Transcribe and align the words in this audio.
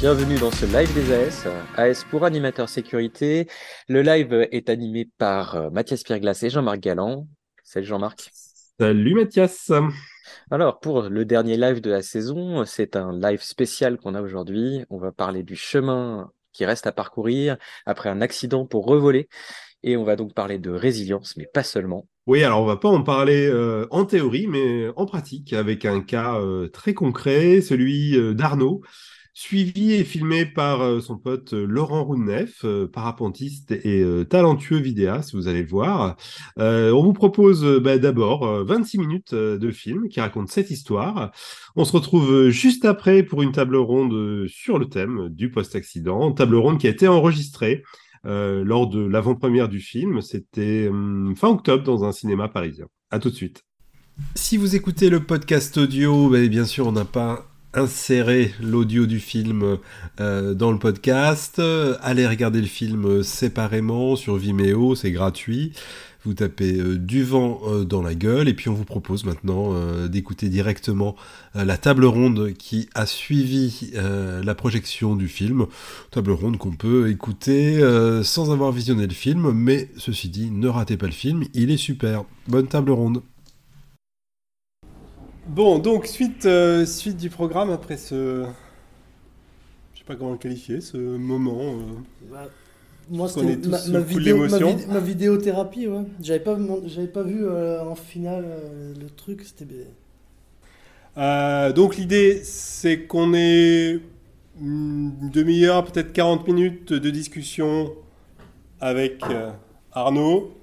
bienvenue 0.00 0.38
dans 0.38 0.50
ce 0.50 0.64
live 0.64 0.94
des 0.94 1.12
AS, 1.12 1.46
AS 1.76 2.04
pour 2.04 2.24
animateur 2.24 2.70
sécurité. 2.70 3.46
Le 3.86 4.00
live 4.00 4.48
est 4.50 4.70
animé 4.70 5.06
par 5.18 5.56
euh, 5.56 5.68
Mathias 5.68 6.04
Pierglas 6.04 6.40
et 6.42 6.48
Jean-Marc 6.48 6.80
Galland. 6.80 7.28
Salut 7.64 7.86
Jean-Marc. 7.86 8.30
Salut 8.80 9.14
Mathias. 9.14 9.70
Alors 10.50 10.80
pour 10.80 11.02
le 11.02 11.24
dernier 11.26 11.58
live 11.58 11.82
de 11.82 11.90
la 11.90 12.00
saison, 12.00 12.64
c'est 12.64 12.96
un 12.96 13.12
live 13.12 13.42
spécial 13.42 13.98
qu'on 13.98 14.14
a 14.14 14.22
aujourd'hui. 14.22 14.86
On 14.88 14.96
va 14.96 15.12
parler 15.12 15.42
du 15.42 15.54
chemin 15.54 16.30
qui 16.54 16.64
reste 16.64 16.86
à 16.86 16.92
parcourir 16.92 17.58
après 17.84 18.08
un 18.08 18.22
accident 18.22 18.64
pour 18.64 18.86
revoler. 18.86 19.28
Et 19.82 19.98
on 19.98 20.04
va 20.04 20.16
donc 20.16 20.32
parler 20.32 20.58
de 20.58 20.70
résilience, 20.70 21.36
mais 21.36 21.46
pas 21.52 21.62
seulement. 21.62 22.06
Oui, 22.26 22.42
alors 22.42 22.62
on 22.62 22.66
va 22.66 22.76
pas 22.76 22.88
en 22.88 23.02
parler 23.02 23.46
euh, 23.46 23.86
en 23.90 24.06
théorie, 24.06 24.46
mais 24.46 24.88
en 24.96 25.04
pratique, 25.04 25.52
avec 25.52 25.84
un 25.84 26.00
cas 26.00 26.38
euh, 26.38 26.68
très 26.68 26.94
concret, 26.94 27.60
celui 27.60 28.16
euh, 28.16 28.34
d'Arnaud, 28.34 28.82
suivi 29.34 29.92
et 29.92 30.04
filmé 30.04 30.44
par 30.46 31.02
son 31.02 31.16
pote 31.16 31.52
Laurent 31.52 32.04
Rounef, 32.04 32.64
parapentiste 32.92 33.72
et 33.72 34.04
talentueux 34.28 34.78
vidéaste, 34.78 35.34
vous 35.34 35.48
allez 35.48 35.62
le 35.62 35.68
voir. 35.68 36.16
on 36.56 37.02
vous 37.02 37.12
propose 37.12 37.64
bah, 37.80 37.98
d'abord 37.98 38.64
26 38.64 38.98
minutes 38.98 39.34
de 39.34 39.70
film 39.70 40.08
qui 40.08 40.20
raconte 40.20 40.50
cette 40.50 40.70
histoire. 40.70 41.30
On 41.76 41.84
se 41.84 41.92
retrouve 41.92 42.48
juste 42.48 42.84
après 42.84 43.22
pour 43.22 43.42
une 43.42 43.52
table 43.52 43.76
ronde 43.76 44.46
sur 44.48 44.78
le 44.78 44.86
thème 44.86 45.28
du 45.28 45.50
post-accident, 45.50 46.32
table 46.32 46.56
ronde 46.56 46.78
qui 46.78 46.86
a 46.86 46.90
été 46.90 47.08
enregistrée 47.08 47.82
euh, 48.26 48.64
lors 48.64 48.86
de 48.86 49.00
l'avant-première 49.00 49.68
du 49.68 49.80
film. 49.80 50.20
C'était 50.20 50.88
hum, 50.88 51.34
fin 51.36 51.48
octobre 51.48 51.84
dans 51.84 52.04
un 52.04 52.12
cinéma 52.12 52.48
parisien. 52.48 52.86
À 53.10 53.18
tout 53.18 53.30
de 53.30 53.34
suite. 53.34 53.64
Si 54.34 54.58
vous 54.58 54.76
écoutez 54.76 55.08
le 55.08 55.20
podcast 55.20 55.78
audio, 55.78 56.28
ben, 56.28 56.46
bien 56.48 56.66
sûr, 56.66 56.86
on 56.86 56.92
n'a 56.92 57.06
pas 57.06 57.49
inséré 57.74 58.52
l'audio 58.60 59.06
du 59.06 59.20
film 59.20 59.78
euh, 60.20 60.54
dans 60.54 60.72
le 60.72 60.78
podcast. 60.78 61.60
Allez 62.02 62.26
regarder 62.26 62.60
le 62.60 62.66
film 62.66 63.22
séparément 63.22 64.16
sur 64.16 64.36
Vimeo, 64.36 64.94
c'est 64.94 65.12
gratuit 65.12 65.72
vous 66.24 66.34
tapez 66.34 66.78
euh, 66.78 66.98
du 66.98 67.24
vent 67.24 67.60
euh, 67.66 67.84
dans 67.84 68.02
la 68.02 68.14
gueule, 68.14 68.48
et 68.48 68.52
puis 68.52 68.68
on 68.68 68.74
vous 68.74 68.84
propose 68.84 69.24
maintenant 69.24 69.72
d'écouter 70.08 70.48
directement 70.48 71.16
la 71.54 71.76
table 71.76 72.04
ronde 72.04 72.52
qui 72.58 72.88
a 72.94 73.06
suivi 73.06 73.92
la 73.94 74.54
projection 74.54 75.16
du 75.16 75.28
film. 75.28 75.66
Table 76.10 76.32
ronde 76.32 76.58
qu'on 76.58 76.72
peut 76.72 77.08
écouter 77.10 77.80
sans 78.22 78.52
avoir 78.52 78.72
visionné 78.72 79.06
le 79.06 79.14
film, 79.14 79.52
mais 79.52 79.88
ceci 79.96 80.28
dit, 80.28 80.50
ne 80.50 80.68
ratez 80.68 80.96
pas 80.96 81.06
le 81.06 81.12
film, 81.12 81.44
il 81.54 81.70
est 81.70 81.76
super. 81.76 82.24
Bonne 82.48 82.66
table 82.66 82.90
ronde. 82.90 83.22
Bon, 85.50 85.80
donc 85.80 86.06
suite, 86.06 86.48
suite 86.86 87.16
du 87.16 87.28
programme 87.28 87.70
après 87.70 87.96
ce... 87.96 88.46
Je 89.92 89.98
sais 89.98 90.04
pas 90.04 90.14
comment 90.14 90.30
le 90.30 90.38
qualifier, 90.38 90.80
ce 90.80 90.96
moment. 90.96 91.74
Bah, 92.30 92.48
moi, 93.10 93.28
c'était 93.28 93.56
ma, 93.68 93.78
ma, 93.88 94.00
vidéo, 94.00 94.46
ma, 94.88 95.00
vidéothérapie, 95.00 95.88
ouais. 95.88 96.04
J'avais 96.22 96.38
pas, 96.38 96.56
j'avais 96.86 97.08
pas 97.08 97.24
vu 97.24 97.44
euh, 97.44 97.82
en 97.82 97.96
finale 97.96 98.44
euh, 98.46 98.94
le 99.00 99.10
truc, 99.10 99.42
c'était. 99.42 99.88
Euh, 101.18 101.72
donc 101.72 101.96
l'idée, 101.96 102.40
c'est 102.44 103.00
qu'on 103.06 103.34
ait 103.34 103.98
une 104.60 105.30
demi-heure, 105.32 105.84
peut-être 105.84 106.12
40 106.12 106.46
minutes 106.46 106.92
de 106.92 107.10
discussion 107.10 107.92
avec 108.80 109.20
Arnaud, 109.92 110.54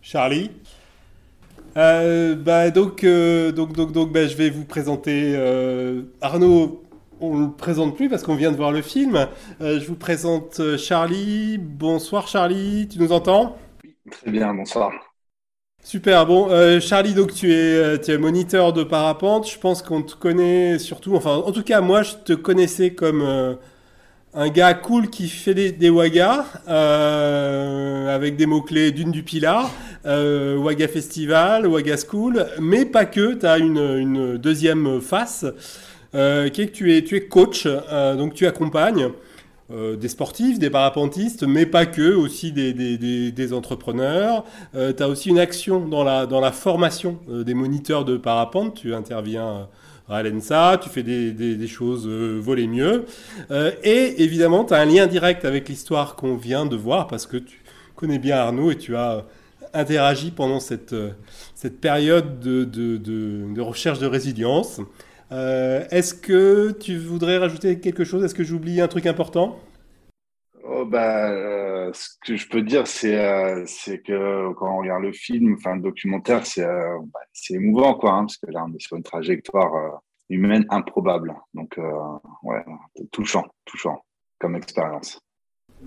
Charlie. 0.00 0.50
Bah, 1.74 2.70
donc, 2.70 3.04
donc, 3.04 3.72
donc, 3.72 3.92
donc 3.92 4.12
bah, 4.12 4.26
je 4.26 4.36
vais 4.36 4.50
vous 4.50 4.64
présenter 4.64 5.36
Arnaud 6.20 6.82
on 7.20 7.36
ne 7.36 7.46
le 7.46 7.52
présente 7.52 7.96
plus 7.96 8.08
parce 8.08 8.22
qu'on 8.22 8.34
vient 8.34 8.50
de 8.50 8.56
voir 8.56 8.72
le 8.72 8.82
film. 8.82 9.28
Euh, 9.60 9.78
je 9.78 9.86
vous 9.86 9.94
présente 9.94 10.60
euh, 10.60 10.78
Charlie. 10.78 11.58
Bonsoir 11.58 12.28
Charlie, 12.28 12.88
tu 12.88 12.98
nous 12.98 13.12
entends? 13.12 13.56
Très 14.10 14.30
bien, 14.30 14.54
bonsoir. 14.54 14.92
Super, 15.82 16.26
bon, 16.26 16.50
euh, 16.50 16.78
Charlie, 16.80 17.14
donc 17.14 17.32
tu 17.32 17.52
es, 17.52 17.98
tu 18.00 18.10
es 18.10 18.18
moniteur 18.18 18.72
de 18.72 18.82
parapente. 18.82 19.48
Je 19.50 19.58
pense 19.58 19.82
qu'on 19.82 20.02
te 20.02 20.14
connaît 20.14 20.78
surtout, 20.78 21.14
enfin, 21.14 21.36
en 21.36 21.52
tout 21.52 21.62
cas, 21.62 21.80
moi, 21.80 22.02
je 22.02 22.14
te 22.16 22.32
connaissais 22.34 22.92
comme 22.92 23.56
un 24.34 24.48
gars 24.50 24.74
cool 24.74 25.08
qui 25.08 25.28
fait 25.28 25.54
des, 25.54 25.72
des 25.72 25.88
wagas 25.88 26.44
avec 26.66 28.36
des 28.36 28.44
mots-clés 28.44 28.92
d'une 28.92 29.10
du 29.10 29.22
Pilar, 29.22 29.70
Waga 30.04 30.88
Festival, 30.88 31.66
Waga 31.66 31.96
School, 31.96 32.46
mais 32.58 32.84
pas 32.84 33.04
que, 33.04 33.34
tu 33.34 33.46
as 33.46 33.58
une, 33.58 34.38
deuxième 34.38 35.00
face 35.00 35.44
euh, 36.14 36.48
qui 36.48 36.62
est 36.62 36.66
que 36.66 36.72
tu 36.72 36.96
es, 36.96 37.04
tu 37.04 37.16
es 37.16 37.20
coach, 37.20 37.66
euh, 37.66 38.16
donc 38.16 38.34
tu 38.34 38.46
accompagnes 38.46 39.10
euh, 39.70 39.94
des 39.94 40.08
sportifs, 40.08 40.58
des 40.58 40.70
parapentistes, 40.70 41.44
mais 41.44 41.66
pas 41.66 41.86
que, 41.86 42.14
aussi 42.14 42.50
des, 42.50 43.52
entrepreneurs. 43.52 44.44
tu 44.72 45.02
as 45.02 45.08
aussi 45.08 45.28
une 45.28 45.38
action 45.38 45.86
dans 45.86 46.02
la, 46.02 46.26
dans 46.26 46.40
la 46.40 46.50
formation 46.50 47.18
des 47.28 47.54
moniteurs 47.54 48.04
de 48.04 48.16
parapente. 48.16 48.74
Tu 48.74 48.94
interviens 48.94 49.68
à 50.08 50.22
l'ENSA, 50.24 50.78
tu 50.82 50.88
fais 50.88 51.04
des, 51.04 51.30
des 51.32 51.68
choses 51.68 52.08
voler 52.08 52.66
mieux. 52.66 53.04
et 53.84 54.22
évidemment, 54.22 54.64
tu 54.64 54.74
as 54.74 54.78
un 54.78 54.86
lien 54.86 55.06
direct 55.06 55.44
avec 55.44 55.68
l'histoire 55.68 56.16
qu'on 56.16 56.36
vient 56.36 56.66
de 56.66 56.74
voir 56.74 57.06
parce 57.06 57.26
que 57.26 57.36
tu 57.36 57.62
connais 57.94 58.18
bien 58.18 58.38
Arnaud 58.38 58.72
et 58.72 58.76
tu 58.76 58.96
as 58.96 59.24
interagi 59.74 60.30
pendant 60.30 60.60
cette, 60.60 60.94
cette 61.54 61.80
période 61.80 62.40
de, 62.40 62.64
de, 62.64 62.96
de, 62.96 63.60
recherche 63.60 63.98
de 63.98 64.06
résilience. 64.06 64.80
Euh, 65.32 65.86
est-ce 65.90 66.14
que 66.14 66.72
tu 66.72 66.98
voudrais 66.98 67.38
rajouter 67.38 67.78
quelque 67.80 68.04
chose? 68.04 68.24
Est-ce 68.24 68.34
que 68.34 68.42
j'oublie 68.42 68.80
un 68.80 68.88
truc 68.88 69.06
important? 69.06 69.60
Oh, 70.64 70.84
bah, 70.84 71.30
euh, 71.30 71.90
Ce 71.92 72.08
que 72.24 72.36
je 72.36 72.48
peux 72.48 72.62
dire, 72.62 72.84
euh, 73.04 73.64
c'est 73.66 73.98
que 74.02 74.52
quand 74.54 74.74
on 74.74 74.78
regarde 74.78 75.02
le 75.02 75.12
film, 75.12 75.54
enfin 75.54 75.76
le 75.76 75.82
documentaire, 75.82 76.44
c'est 76.46 76.64
bah, 76.64 77.20
émouvant, 77.50 77.94
quoi, 77.94 78.12
hein, 78.12 78.20
parce 78.22 78.38
que 78.38 78.50
là, 78.50 78.64
on 78.66 78.74
est 78.74 78.80
sur 78.80 78.96
une 78.96 79.02
trajectoire 79.02 80.00
humaine 80.28 80.66
improbable. 80.68 81.34
Donc, 81.54 81.78
ouais, 82.42 82.64
touchant, 83.12 83.46
touchant 83.64 84.04
comme 84.38 84.56
expérience. 84.56 85.20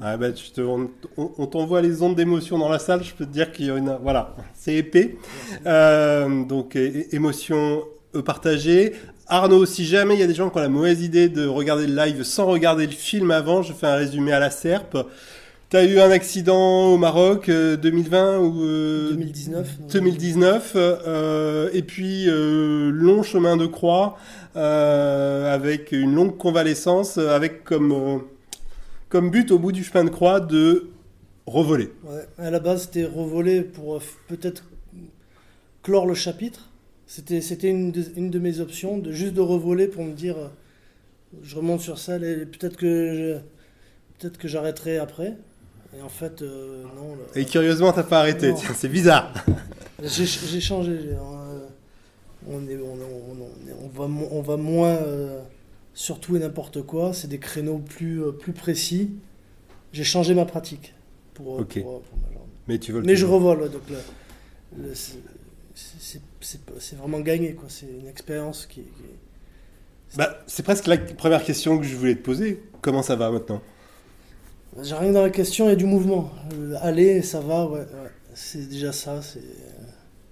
Ah 0.02 0.18
bah, 0.18 0.32
te, 0.32 0.62
on, 0.62 0.90
on 1.18 1.46
t'envoie 1.48 1.82
les 1.82 2.02
ondes 2.02 2.16
d'émotion 2.16 2.58
dans 2.58 2.70
la 2.70 2.80
salle, 2.80 3.04
je 3.04 3.14
peux 3.14 3.26
te 3.26 3.32
dire 3.32 3.52
qu'il 3.52 3.68
y 3.68 3.72
a 3.72 3.78
une... 3.78 3.98
Voilà, 4.02 4.36
c'est 4.54 4.76
épais. 4.76 5.18
donc, 5.66 6.76
émotion 6.76 7.84
partagée. 8.22 8.94
Arnaud, 9.28 9.66
si 9.66 9.86
jamais 9.86 10.16
il 10.16 10.20
y 10.20 10.24
a 10.24 10.28
des 10.28 10.34
gens 10.34 10.50
qui 10.50 10.58
ont 10.58 10.62
la 10.62 10.70
mauvaise 10.70 11.02
idée 11.02 11.30
de 11.30 11.48
regarder 11.48 11.88
le 11.88 11.96
live 11.96 12.24
sans 12.24 12.46
regarder 12.46 12.86
le 12.86 12.92
film 12.92 13.32
avant, 13.32 13.62
je 13.62 13.74
fais 13.74 13.88
un 13.88 13.96
résumé 13.96 14.34
à 14.34 14.40
la 14.40 14.52
serpe. 14.52 14.98
Tu 15.70 15.78
as 15.78 15.86
eu 15.86 16.00
un 16.00 16.12
accident 16.12 16.94
au 16.94 16.98
Maroc 16.98 17.50
2020 17.50 18.18
euh, 18.18 18.40
ou 18.40 19.14
2019 19.16 19.68
euh, 19.68 19.92
2019 19.92 20.74
euh, 20.76 21.70
et 21.74 21.82
puis 21.82 22.28
long 22.28 23.24
chemin 23.24 23.58
de 23.58 23.66
croix 23.66 24.18
avec 24.54 25.92
une 25.92 26.14
longue 26.14 26.38
convalescence 26.38 27.18
avec 27.18 27.64
comme 27.64 28.22
comme 29.14 29.30
but 29.30 29.52
au 29.52 29.60
bout 29.60 29.72
du 29.72 29.84
chemin 29.84 30.04
de 30.04 30.10
croix 30.10 30.40
de 30.40 30.90
revoler. 31.46 31.92
Ouais, 32.04 32.28
à 32.40 32.50
la 32.50 32.60
base 32.60 32.86
c'était 32.86 33.06
revoler 33.06 33.62
pour 33.62 34.02
peut-être 34.28 34.64
clore 35.84 36.08
le 36.08 36.16
chapitre 36.16 36.72
c'était, 37.06 37.42
c'était 37.42 37.70
une, 37.70 37.92
de, 37.92 38.04
une 38.16 38.32
de 38.32 38.40
mes 38.40 38.60
options, 38.60 38.98
de 38.98 39.12
juste 39.12 39.36
de 39.36 39.42
revoler 39.42 39.88
pour 39.88 40.04
me 40.04 40.14
dire, 40.14 40.36
euh, 40.36 40.48
je 41.44 41.56
remonte 41.56 41.82
sur 41.82 42.00
ça, 42.00 42.16
et 42.16 42.48
peut-être 42.48 42.76
que, 42.76 43.38
peut-être 44.18 44.40
que 44.40 44.48
j'arrêterai 44.48 44.98
après. 44.98 45.38
Et 45.96 46.02
en 46.02 46.10
fait, 46.10 46.42
euh, 46.42 46.82
non. 46.96 47.16
Et 47.36 47.46
curieusement, 47.46 47.94
t'as 47.94 48.02
pas 48.02 48.22
arrêté, 48.22 48.52
c'est 48.74 48.88
bizarre. 48.88 49.32
j'ai, 50.04 50.26
changé. 50.60 50.92
Euh, 50.92 51.68
on, 52.48 52.68
est, 52.68 52.78
on, 52.78 52.96
on, 52.96 53.86
on, 53.86 53.88
va, 53.90 54.26
on 54.32 54.42
va 54.42 54.58
moins 54.58 54.98
sur 55.94 56.20
tout 56.20 56.36
et 56.36 56.40
n'importe 56.40 56.82
quoi. 56.82 57.14
C'est 57.14 57.28
des 57.28 57.40
créneaux 57.40 57.80
plus, 57.80 58.22
plus 58.40 58.54
précis. 58.54 59.12
J'ai 59.92 60.04
changé 60.04 60.34
ma 60.34 60.46
pratique 60.46 60.94
pour, 61.34 61.60
ma 61.60 61.66
jambe. 61.74 62.02
Mais 62.68 62.80
tu 62.80 62.92
veux 62.92 63.02
Mais 63.02 63.16
je 63.16 63.26
revole, 63.26 63.70
donc 63.70 63.82
c'est 65.76 66.96
vraiment 66.96 67.20
gagné. 67.20 67.56
C'est 67.68 67.88
une 67.88 68.08
expérience 68.08 68.66
qui. 68.66 68.84
Bah, 70.16 70.38
c'est 70.46 70.64
presque 70.64 70.88
la 70.88 70.98
première 70.98 71.44
question 71.44 71.78
que 71.78 71.86
je 71.86 71.96
voulais 71.96 72.16
te 72.16 72.22
poser. 72.22 72.62
Comment 72.82 73.02
ça 73.02 73.16
va 73.16 73.32
maintenant? 73.32 73.62
J'ai 74.82 74.96
rien 74.96 75.12
dans 75.12 75.22
la 75.22 75.30
question, 75.30 75.66
il 75.66 75.70
y 75.70 75.72
a 75.74 75.76
du 75.76 75.86
mouvement. 75.86 76.32
Euh, 76.54 76.76
aller, 76.82 77.22
ça 77.22 77.40
va, 77.40 77.68
ouais. 77.68 77.86
C'est 78.34 78.68
déjà 78.68 78.92
ça. 78.92 79.22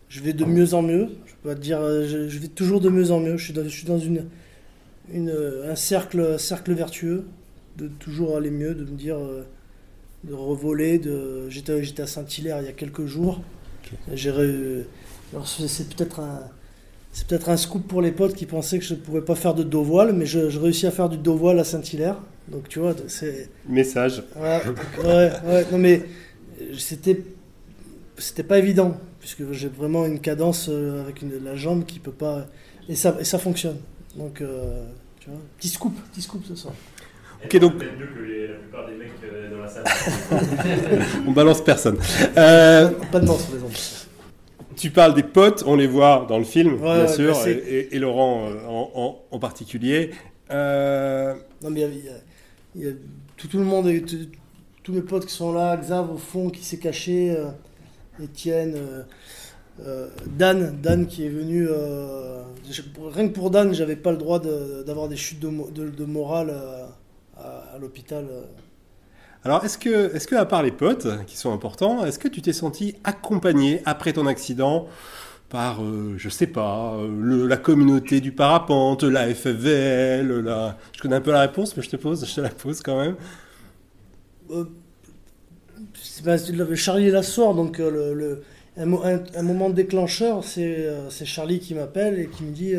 Je 0.09 0.21
vais 0.21 0.33
de 0.33 0.45
mieux 0.45 0.73
en 0.73 0.81
mieux. 0.81 1.09
Je 1.25 1.33
peux 1.43 1.55
te 1.55 1.59
dire, 1.59 1.79
euh, 1.79 2.07
je, 2.07 2.39
vais 2.39 2.47
toujours 2.47 2.81
de 2.81 2.89
mieux 2.89 3.11
en 3.11 3.19
mieux. 3.19 3.37
Je 3.37 3.43
suis 3.43 3.53
dans, 3.53 3.63
je 3.63 3.69
suis 3.69 3.85
dans 3.85 3.99
une, 3.99 4.27
une, 5.13 5.33
un 5.65 5.75
cercle, 5.75 6.39
cercle 6.39 6.73
vertueux 6.73 7.25
de 7.77 7.87
toujours 7.87 8.37
aller 8.37 8.51
mieux, 8.51 8.73
de 8.75 8.83
me 8.83 8.97
dire, 8.97 9.17
euh, 9.17 9.43
de 10.23 10.33
revoler. 10.33 10.99
De... 10.99 11.49
J'étais 11.49 12.01
à 12.01 12.07
Saint-Hilaire 12.07 12.61
il 12.61 12.65
y 12.65 12.69
a 12.69 12.73
quelques 12.73 13.05
jours. 13.05 13.41
J'ai 14.13 14.31
c'est 15.45 15.87
peut-être 15.95 16.19
un, 16.19 16.41
c'est 17.13 17.27
peut-être 17.27 17.49
un 17.49 17.57
scoop 17.57 17.87
pour 17.87 18.01
les 18.01 18.11
potes 18.11 18.35
qui 18.35 18.45
pensaient 18.45 18.79
que 18.79 18.85
je 18.85 18.93
ne 18.93 18.99
pouvais 18.99 19.21
pas 19.21 19.35
faire 19.35 19.53
de 19.53 19.63
dos 19.63 19.83
voile, 19.83 20.13
mais 20.13 20.25
je, 20.25 20.39
réussis 20.57 20.87
à 20.87 20.91
faire 20.91 21.09
du 21.09 21.17
dos 21.17 21.35
voile 21.35 21.59
à 21.59 21.63
Saint-Hilaire. 21.63 22.17
Donc 22.47 22.67
tu 22.69 22.79
vois, 22.79 22.95
c'est. 23.07 23.49
Message. 23.67 24.23
Ouais, 24.35 24.61
ouais, 25.03 25.31
ouais, 25.45 25.65
non 25.71 25.77
mais 25.77 26.03
c'était 26.77 27.23
c'était 28.17 28.43
pas 28.43 28.59
évident 28.59 28.97
puisque 29.19 29.51
j'ai 29.51 29.67
vraiment 29.67 30.05
une 30.05 30.19
cadence 30.19 30.67
euh, 30.69 31.01
avec 31.01 31.21
la 31.43 31.55
jambe 31.55 31.85
qui 31.85 31.99
peut 31.99 32.11
pas 32.11 32.47
et 32.87 32.95
ça 32.95 33.17
et 33.19 33.23
ça 33.23 33.39
fonctionne. 33.39 33.77
Donc 34.15 34.41
euh, 34.41 34.85
tu 35.19 35.29
vois, 35.29 35.39
petit 35.57 35.69
scoop, 35.69 35.93
petit 36.11 36.21
scoop 36.21 36.43
ce 36.45 36.55
soir. 36.55 36.73
Ok 37.43 37.57
donc. 37.57 37.73
Mieux 37.75 38.07
que 38.07 38.51
la 38.51 38.57
plupart 38.59 38.87
des 38.87 38.95
mecs 38.95 39.11
euh, 39.23 39.49
dans 39.49 39.61
la 39.61 39.67
salle. 39.67 39.83
On 41.27 41.31
balance 41.31 41.63
personne. 41.63 41.97
Pas 42.35 43.19
de 43.19 43.25
sur 43.25 43.55
les 43.55 43.63
ondes 43.63 43.71
tu 44.81 44.89
parles 44.89 45.13
des 45.13 45.23
potes, 45.23 45.63
on 45.67 45.75
les 45.75 45.85
voit 45.85 46.25
dans 46.27 46.39
le 46.39 46.43
film, 46.43 46.77
bien 46.77 47.07
sûr, 47.07 47.37
et, 47.47 47.99
Laurent 47.99 48.47
euh, 48.49 49.11
en, 49.31 49.39
particulier. 49.39 50.11
Euh, 50.49 51.35
non, 51.61 51.69
mais 51.69 51.87
il 52.75 52.81
y 52.81 52.87
a, 52.87 52.91
tout, 53.37 53.59
le 53.59 53.63
monde, 53.63 53.91
tous 54.83 54.91
mes 54.93 55.01
potes 55.01 55.27
qui 55.27 55.33
sont 55.33 55.53
là, 55.53 55.77
Xav 55.77 56.11
au 56.11 56.17
fond 56.17 56.49
qui 56.49 56.63
s'est 56.63 56.79
caché, 56.79 57.31
euh, 57.31 57.49
Étienne, 58.23 58.75
Dan, 60.27 60.79
Dan 60.81 61.07
qui 61.07 61.25
est 61.25 61.29
venu. 61.29 61.67
rien 63.13 63.27
que 63.27 63.33
pour 63.33 63.51
Dan, 63.51 63.73
j'avais 63.73 63.95
pas 63.95 64.11
le 64.11 64.17
droit 64.17 64.39
d'avoir 64.39 65.07
des 65.07 65.17
chutes 65.17 65.39
de, 65.39 66.05
morale 66.05 66.53
à 67.37 67.77
l'hôpital. 67.79 68.25
Alors, 69.43 69.65
est-ce 69.65 69.77
que, 69.77 70.15
est-ce 70.15 70.27
que, 70.27 70.35
à 70.35 70.45
part 70.45 70.61
les 70.61 70.71
potes, 70.71 71.07
qui 71.25 71.35
sont 71.35 71.51
importants, 71.51 72.05
est-ce 72.05 72.19
que 72.19 72.27
tu 72.27 72.41
t'es 72.41 72.53
senti 72.53 72.95
accompagné 73.03 73.81
après 73.85 74.13
ton 74.13 74.27
accident 74.27 74.87
par, 75.51 75.83
euh, 75.83 76.13
je 76.17 76.29
sais 76.29 76.47
pas, 76.47 76.95
euh, 76.95 77.45
la 77.45 77.57
communauté 77.57 78.21
du 78.21 78.31
parapente, 78.31 79.03
la 79.03 79.27
FFVL, 79.33 80.39
la... 80.39 80.77
Je 80.93 81.01
connais 81.01 81.17
un 81.17 81.21
peu 81.21 81.31
la 81.31 81.41
réponse, 81.41 81.75
mais 81.75 81.83
je 81.83 81.89
te 81.89 81.97
pose, 81.97 82.25
je 82.25 82.33
te 82.33 82.39
la 82.39 82.49
pose 82.49 82.81
quand 82.81 82.97
même. 82.97 83.15
Euh, 84.49 84.63
Charlie 86.75 87.11
Lassoir, 87.11 87.53
donc 87.53 87.79
euh, 87.79 88.13
le, 88.13 88.43
un, 88.81 89.43
moment 89.43 89.69
déclencheur, 89.69 90.43
c'est, 90.43 90.87
c'est 91.09 91.25
Charlie 91.25 91.59
qui 91.59 91.73
m'appelle 91.73 92.19
et 92.19 92.27
qui 92.27 92.43
me 92.43 92.51
dit 92.51 92.75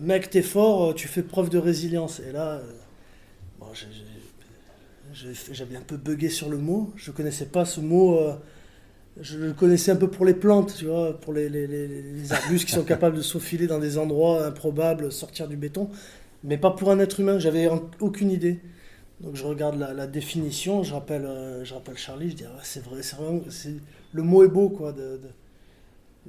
Mec, 0.00 0.30
t'es 0.30 0.42
fort, 0.42 0.94
tu 0.94 1.08
fais 1.08 1.22
preuve 1.22 1.50
de 1.50 1.58
résilience. 1.58 2.20
Et 2.20 2.32
là, 2.32 2.60
bon, 3.58 3.66
j'avais 5.52 5.76
un 5.76 5.82
peu 5.82 5.96
bugué 5.96 6.28
sur 6.28 6.48
le 6.48 6.58
mot. 6.58 6.92
Je 6.96 7.10
connaissais 7.10 7.46
pas 7.46 7.64
ce 7.64 7.80
mot. 7.80 8.18
Euh, 8.18 8.34
je 9.20 9.36
le 9.36 9.52
connaissais 9.52 9.90
un 9.90 9.96
peu 9.96 10.08
pour 10.08 10.24
les 10.24 10.34
plantes, 10.34 10.74
tu 10.76 10.84
vois, 10.84 11.18
pour 11.20 11.32
les, 11.32 11.48
les, 11.48 11.66
les, 11.66 12.32
arbustes 12.32 12.66
qui 12.66 12.72
sont 12.72 12.84
capables 12.84 13.16
de 13.16 13.22
s'aufiler 13.22 13.66
dans 13.66 13.80
des 13.80 13.98
endroits 13.98 14.46
improbables, 14.46 15.10
sortir 15.10 15.48
du 15.48 15.56
béton, 15.56 15.90
mais 16.44 16.56
pas 16.56 16.70
pour 16.70 16.90
un 16.92 17.00
être 17.00 17.18
humain. 17.18 17.38
J'avais 17.38 17.68
aucune 18.00 18.30
idée. 18.30 18.60
Donc 19.20 19.34
je 19.34 19.44
regarde 19.44 19.76
la, 19.76 20.06
définition, 20.06 20.84
je 20.84 20.94
rappelle, 20.94 21.24
euh, 21.24 21.64
je 21.64 21.74
rappelle 21.74 21.98
Charlie, 21.98 22.30
je 22.30 22.36
dis 22.36 22.44
ah, 22.46 22.60
c'est 22.62 22.84
vrai, 22.84 23.02
c'est 23.02 23.16
vraiment, 23.16 23.40
le 24.12 24.22
mot 24.22 24.44
est 24.44 24.48
beau 24.48 24.68
quoi. 24.68 24.92
De, 24.92 25.20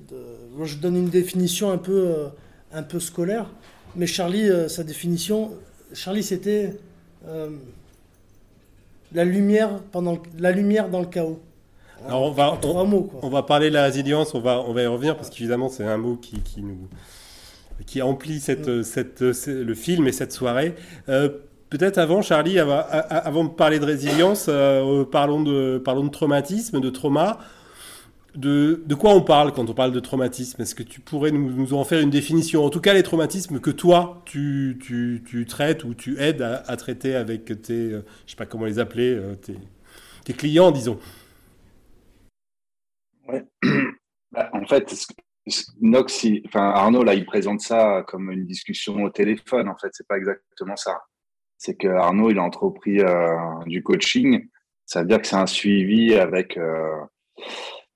de, 0.10 0.66
je 0.66 0.78
donne 0.78 0.96
une 0.96 1.10
définition 1.10 1.72
un 1.72 1.78
peu, 1.78 2.08
euh, 2.08 2.28
un 2.72 2.84
peu 2.84 3.00
scolaire, 3.00 3.50
mais 3.96 4.08
Charlie, 4.08 4.50
sa 4.70 4.84
définition, 4.84 5.52
Charlie 5.94 6.24
c'était 6.24 6.76
la 9.12 9.26
lumière, 9.26 9.82
pendant, 9.92 10.20
la 10.38 10.52
lumière 10.52 10.90
dans 10.90 11.00
le 11.00 11.08
chaos. 11.08 11.40
Alors 12.08 12.24
on 12.24 12.32
va, 12.32 12.58
on, 13.22 13.30
va 13.30 13.44
parler 13.44 13.70
de 13.70 13.74
la 13.74 13.84
résilience, 13.84 14.34
on 14.34 14.40
va, 14.40 14.62
on 14.62 14.72
va 14.72 14.84
y 14.84 14.88
revenir 14.88 15.18
parce 15.18 15.30
qu'évidemment 15.30 15.68
c'est 15.68 15.84
un 15.84 15.98
mot 15.98 16.16
qui, 16.16 16.40
qui, 16.42 16.62
nous 16.62 16.88
qui 17.86 18.02
emplit 18.02 18.40
cette, 18.40 18.68
mm. 18.68 18.84
cette, 18.84 19.22
le 19.22 19.74
film 19.74 20.08
et 20.08 20.12
cette 20.12 20.32
soirée. 20.32 20.76
Euh, 21.08 21.30
peut-être 21.70 21.98
avant, 21.98 22.22
Charlie, 22.22 22.60
avant, 22.60 22.84
avant, 22.90 23.44
de 23.44 23.50
parler 23.50 23.80
de 23.80 23.86
résilience, 23.86 24.48
euh, 24.50 25.06
parlons, 25.06 25.42
de, 25.42 25.82
parlons 25.84 26.04
de 26.04 26.10
traumatisme, 26.10 26.80
de 26.80 26.90
trauma. 26.90 27.40
De, 28.36 28.94
quoi 28.94 29.14
on 29.14 29.22
parle 29.22 29.54
quand 29.54 29.70
on 29.70 29.74
parle 29.74 29.92
de 29.92 30.00
traumatisme? 30.00 30.62
Est-ce 30.62 30.76
que 30.76 30.84
tu 30.84 31.00
pourrais 31.00 31.32
nous, 31.32 31.74
en 31.74 31.84
faire 31.84 32.00
une 32.00 32.12
définition? 32.12 32.64
En 32.64 32.70
tout 32.70 32.82
cas, 32.82 32.94
les 32.94 33.04
traumatismes 33.04 33.60
que 33.60 33.72
toi, 33.72 34.22
tu, 34.26 35.46
traites 35.48 35.84
ou 35.84 35.94
tu 35.94 36.20
aides 36.20 36.42
à, 36.42 36.78
traiter 36.78 37.16
avec 37.16 37.46
tes, 37.62 37.94
euh, 37.94 38.02
je 38.26 38.32
sais 38.32 38.38
pas 38.38 38.46
comment 38.46 38.66
les 38.66 38.80
appeler, 38.80 39.14
euh, 39.16 39.36
tes, 39.36 40.34
clients, 40.34 40.72
disons. 40.72 41.00
Bah, 44.32 44.48
en 44.54 44.64
fait, 44.68 44.94
Nox, 45.82 46.28
enfin, 46.46 46.70
Arnaud, 46.70 47.04
là, 47.04 47.16
il 47.16 47.26
présente 47.26 47.62
ça 47.62 48.04
comme 48.08 48.30
une 48.30 48.46
discussion 48.46 49.02
au 49.02 49.10
téléphone. 49.10 49.68
En 49.68 49.76
fait, 49.76 49.90
c'est 49.92 50.08
pas 50.08 50.18
exactement 50.18 50.76
ça. 50.76 51.02
C'est 51.58 51.74
que 51.74 51.88
Arnaud, 51.88 52.30
il 52.30 52.38
a 52.38 52.44
entrepris 52.44 53.00
euh, 53.00 53.36
du 53.66 53.82
coaching. 53.82 54.48
Ça 54.86 55.02
veut 55.02 55.08
dire 55.08 55.20
que 55.20 55.26
c'est 55.26 55.36
un 55.36 55.48
suivi 55.48 56.14
avec 56.14 56.60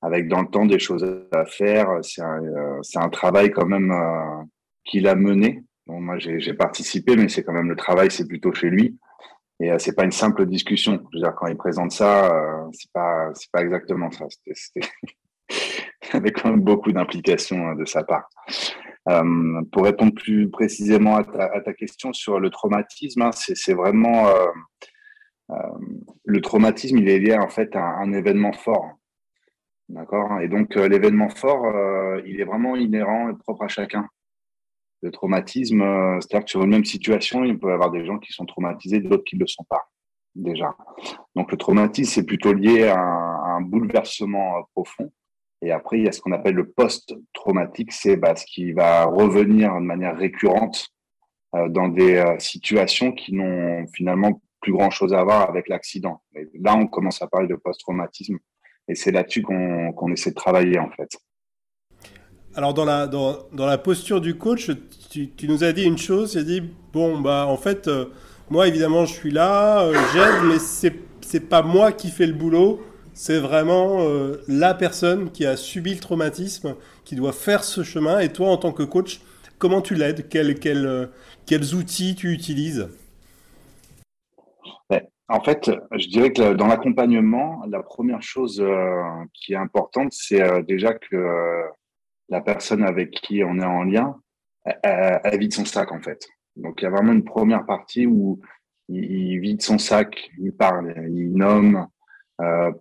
avec 0.03 0.27
dans 0.27 0.41
le 0.41 0.47
temps 0.47 0.65
des 0.65 0.79
choses 0.79 1.05
à 1.31 1.45
faire. 1.45 1.87
C'est 2.01 2.21
un, 2.21 2.43
euh, 2.43 3.09
travail 3.11 3.51
quand 3.51 3.65
même 3.65 3.91
euh, 3.91 4.43
qu'il 4.85 5.07
a 5.07 5.15
mené. 5.15 5.63
Moi, 5.87 6.17
j'ai 6.17 6.53
participé, 6.53 7.15
mais 7.15 7.27
c'est 7.27 7.43
quand 7.43 7.53
même 7.53 7.69
le 7.69 7.75
travail, 7.75 8.09
c'est 8.09 8.27
plutôt 8.27 8.53
chez 8.53 8.69
lui. 8.69 8.97
Et 9.59 9.71
euh, 9.71 9.77
c'est 9.79 9.95
pas 9.95 10.03
une 10.03 10.11
simple 10.11 10.45
discussion. 10.45 10.99
Je 11.11 11.17
veux 11.17 11.23
dire, 11.23 11.33
quand 11.35 11.47
il 11.47 11.55
présente 11.55 11.91
ça, 11.91 12.33
euh, 12.33 12.69
c'est 12.73 12.91
pas, 12.91 13.61
exactement 13.61 14.11
ça. 14.11 14.25
C'était, 14.53 14.87
avec 16.13 16.41
quand 16.41 16.49
même 16.49 16.61
beaucoup 16.61 16.91
d'implications 16.91 17.75
de 17.75 17.85
sa 17.85 18.03
part. 18.03 18.29
Euh, 19.09 19.61
pour 19.71 19.83
répondre 19.83 20.13
plus 20.13 20.49
précisément 20.49 21.17
à 21.17 21.23
ta, 21.23 21.45
à 21.45 21.61
ta 21.61 21.73
question 21.73 22.13
sur 22.13 22.39
le 22.39 22.49
traumatisme, 22.49 23.21
hein, 23.21 23.31
c'est 23.33 23.73
vraiment 23.73 24.27
le 26.25 26.41
traumatisme, 26.41 26.97
il 26.97 27.09
est 27.09 27.19
lié 27.19 27.37
en 27.37 27.49
fait 27.49 27.75
à 27.75 27.83
un 27.83 28.11
événement 28.13 28.53
fort. 28.53 28.97
D'accord 29.89 30.39
Et 30.41 30.47
donc, 30.47 30.77
euh, 30.77 30.87
l'événement 30.87 31.29
fort, 31.29 31.65
euh, 31.65 32.21
il 32.25 32.39
est 32.39 32.45
vraiment 32.45 32.75
inhérent 32.75 33.29
et 33.29 33.33
propre 33.33 33.63
à 33.63 33.67
chacun. 33.67 34.07
Le 35.01 35.11
traumatisme, 35.11 35.81
euh, 35.81 36.19
c'est-à-dire 36.21 36.45
que 36.45 36.51
sur 36.51 36.63
une 36.63 36.69
même 36.69 36.85
situation, 36.85 37.43
il 37.43 37.59
peut 37.59 37.69
y 37.69 37.73
avoir 37.73 37.91
des 37.91 38.05
gens 38.05 38.17
qui 38.17 38.31
sont 38.31 38.45
traumatisés, 38.45 39.01
d'autres 39.01 39.25
qui 39.25 39.35
ne 39.35 39.41
le 39.41 39.47
sont 39.47 39.65
pas, 39.65 39.89
déjà. 40.35 40.75
Donc, 41.35 41.51
le 41.51 41.57
traumatisme, 41.57 42.11
c'est 42.13 42.25
plutôt 42.25 42.53
lié 42.53 42.87
à 42.87 42.97
un, 42.99 43.61
bouleversement 43.61 44.63
profond. 44.73 45.11
Et 45.61 45.71
après, 45.71 45.99
il 45.99 46.05
y 46.05 46.07
a 46.07 46.11
ce 46.11 46.21
qu'on 46.21 46.31
appelle 46.31 46.55
le 46.55 46.69
post-traumatique, 46.69 47.91
c'est 47.91 48.15
bah, 48.15 48.35
ce 48.35 48.45
qui 48.45 48.71
va 48.71 49.05
revenir 49.05 49.73
de 49.75 49.79
manière 49.79 50.17
récurrente 50.17 50.87
dans 51.69 51.87
des 51.87 52.35
situations 52.39 53.11
qui 53.11 53.35
n'ont 53.35 53.85
finalement 53.93 54.41
plus 54.59 54.73
grand-chose 54.73 55.13
à 55.13 55.23
voir 55.23 55.47
avec 55.47 55.69
l'accident. 55.69 56.21
Là, 56.59 56.75
on 56.75 56.87
commence 56.87 57.21
à 57.21 57.27
parler 57.27 57.47
de 57.47 57.55
post-traumatisme 57.55 58.39
et 58.87 58.95
c'est 58.95 59.11
là-dessus 59.11 59.41
qu'on 59.41 60.11
essaie 60.11 60.31
de 60.31 60.35
travailler, 60.35 60.79
en 60.79 60.89
fait. 60.91 61.09
Alors, 62.55 62.73
dans 62.73 62.85
la, 62.85 63.07
dans, 63.07 63.47
dans 63.51 63.65
la 63.65 63.77
posture 63.77 64.21
du 64.21 64.37
coach, 64.37 64.69
tu, 65.09 65.29
tu, 65.31 65.47
nous 65.47 65.63
as 65.63 65.71
dit 65.71 65.83
une 65.83 65.97
chose, 65.97 66.33
tu 66.33 66.37
as 66.37 66.43
dit, 66.43 66.61
bon, 66.91 67.19
bah, 67.19 67.47
en 67.47 67.57
fait, 67.57 67.87
euh, 67.87 68.05
moi, 68.49 68.67
évidemment, 68.67 69.05
je 69.05 69.13
suis 69.13 69.31
là, 69.31 69.81
euh, 69.81 69.95
j'aide, 70.13 70.43
mais 70.45 70.59
c'est 70.59 70.93
c'est 71.21 71.39
pas 71.39 71.63
moi 71.63 71.91
qui 71.91 72.11
fais 72.11 72.27
le 72.27 72.33
boulot, 72.33 72.83
c'est 73.13 73.39
vraiment 73.39 74.01
euh, 74.01 74.43
la 74.47 74.75
personne 74.75 75.31
qui 75.31 75.45
a 75.45 75.57
subi 75.57 75.93
le 75.95 75.99
traumatisme, 75.99 76.75
qui 77.05 77.15
doit 77.15 77.31
faire 77.31 77.63
ce 77.63 77.81
chemin. 77.81 78.19
Et 78.19 78.31
toi, 78.31 78.49
en 78.49 78.57
tant 78.57 78.71
que 78.71 78.83
coach, 78.83 79.21
comment 79.57 79.81
tu 79.81 79.95
l'aides? 79.95 80.27
Quels, 80.29 80.59
quels, 80.59 81.09
quels 81.47 81.73
outils 81.73 82.13
tu 82.13 82.31
utilises? 82.33 82.87
En 85.33 85.41
fait, 85.41 85.71
je 85.97 86.07
dirais 86.09 86.31
que 86.31 86.53
dans 86.53 86.67
l'accompagnement, 86.67 87.63
la 87.67 87.81
première 87.81 88.21
chose 88.21 88.61
euh, 88.61 89.01
qui 89.33 89.53
est 89.53 89.57
importante, 89.57 90.13
c'est 90.13 90.43
euh, 90.43 90.61
déjà 90.61 90.93
que 90.93 91.15
euh, 91.15 91.63
la 92.29 92.39
personne 92.39 92.83
avec 92.83 93.09
qui 93.09 93.43
on 93.43 93.59
est 93.59 93.65
en 93.65 93.83
lien, 93.83 94.15
elle, 94.83 95.39
vide 95.39 95.51
son 95.51 95.65
sac 95.65 95.91
en 95.91 95.99
fait. 96.01 96.27
Donc 96.55 96.79
il 96.79 96.83
y 96.83 96.87
a 96.87 96.91
vraiment 96.91 97.13
une 97.13 97.23
première 97.23 97.65
partie 97.65 98.05
où 98.05 98.41
il, 98.89 99.39
vide 99.39 99.63
son 99.63 99.79
sac, 99.79 100.29
il 100.37 100.55
parle, 100.55 100.93
il 101.09 101.33
nomme 101.33 101.87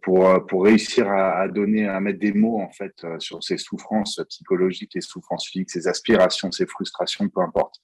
pour 0.03 0.47
pour 0.47 0.65
réussir 0.65 1.11
à, 1.11 1.49
donner, 1.49 1.89
à 1.89 1.99
mettre 2.01 2.21
des 2.21 2.33
mots 2.33 2.61
en 2.61 2.71
fait 2.71 2.95
sur 3.19 3.43
ses 3.43 3.57
souffrances 3.57 4.21
psychologiques, 4.29 4.93
ses 4.93 5.01
souffrances 5.01 5.47
physiques, 5.49 5.71
ses 5.71 5.89
aspirations, 5.89 6.53
ses 6.53 6.67
frustrations, 6.67 7.29
peu 7.29 7.41
importe. 7.41 7.81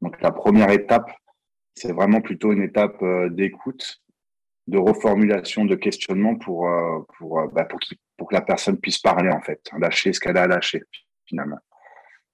Donc 0.00 0.20
la 0.20 0.32
première 0.32 0.70
étape, 0.70 1.10
c'est 1.78 1.92
vraiment 1.92 2.20
plutôt 2.20 2.52
une 2.52 2.62
étape 2.62 3.00
euh, 3.02 3.28
d'écoute, 3.28 4.02
de 4.66 4.78
reformulation, 4.78 5.64
de 5.64 5.76
questionnement 5.76 6.34
pour, 6.36 6.68
euh, 6.68 7.00
pour, 7.16 7.40
euh, 7.40 7.46
bah, 7.52 7.64
pour, 7.64 7.78
que 8.28 8.34
la 8.34 8.40
personne 8.40 8.78
puisse 8.78 8.98
parler, 8.98 9.30
en 9.30 9.40
fait, 9.40 9.60
lâcher 9.78 10.12
ce 10.12 10.20
qu'elle 10.20 10.36
a 10.36 10.42
à 10.42 10.46
lâcher, 10.46 10.82
finalement. 11.24 11.58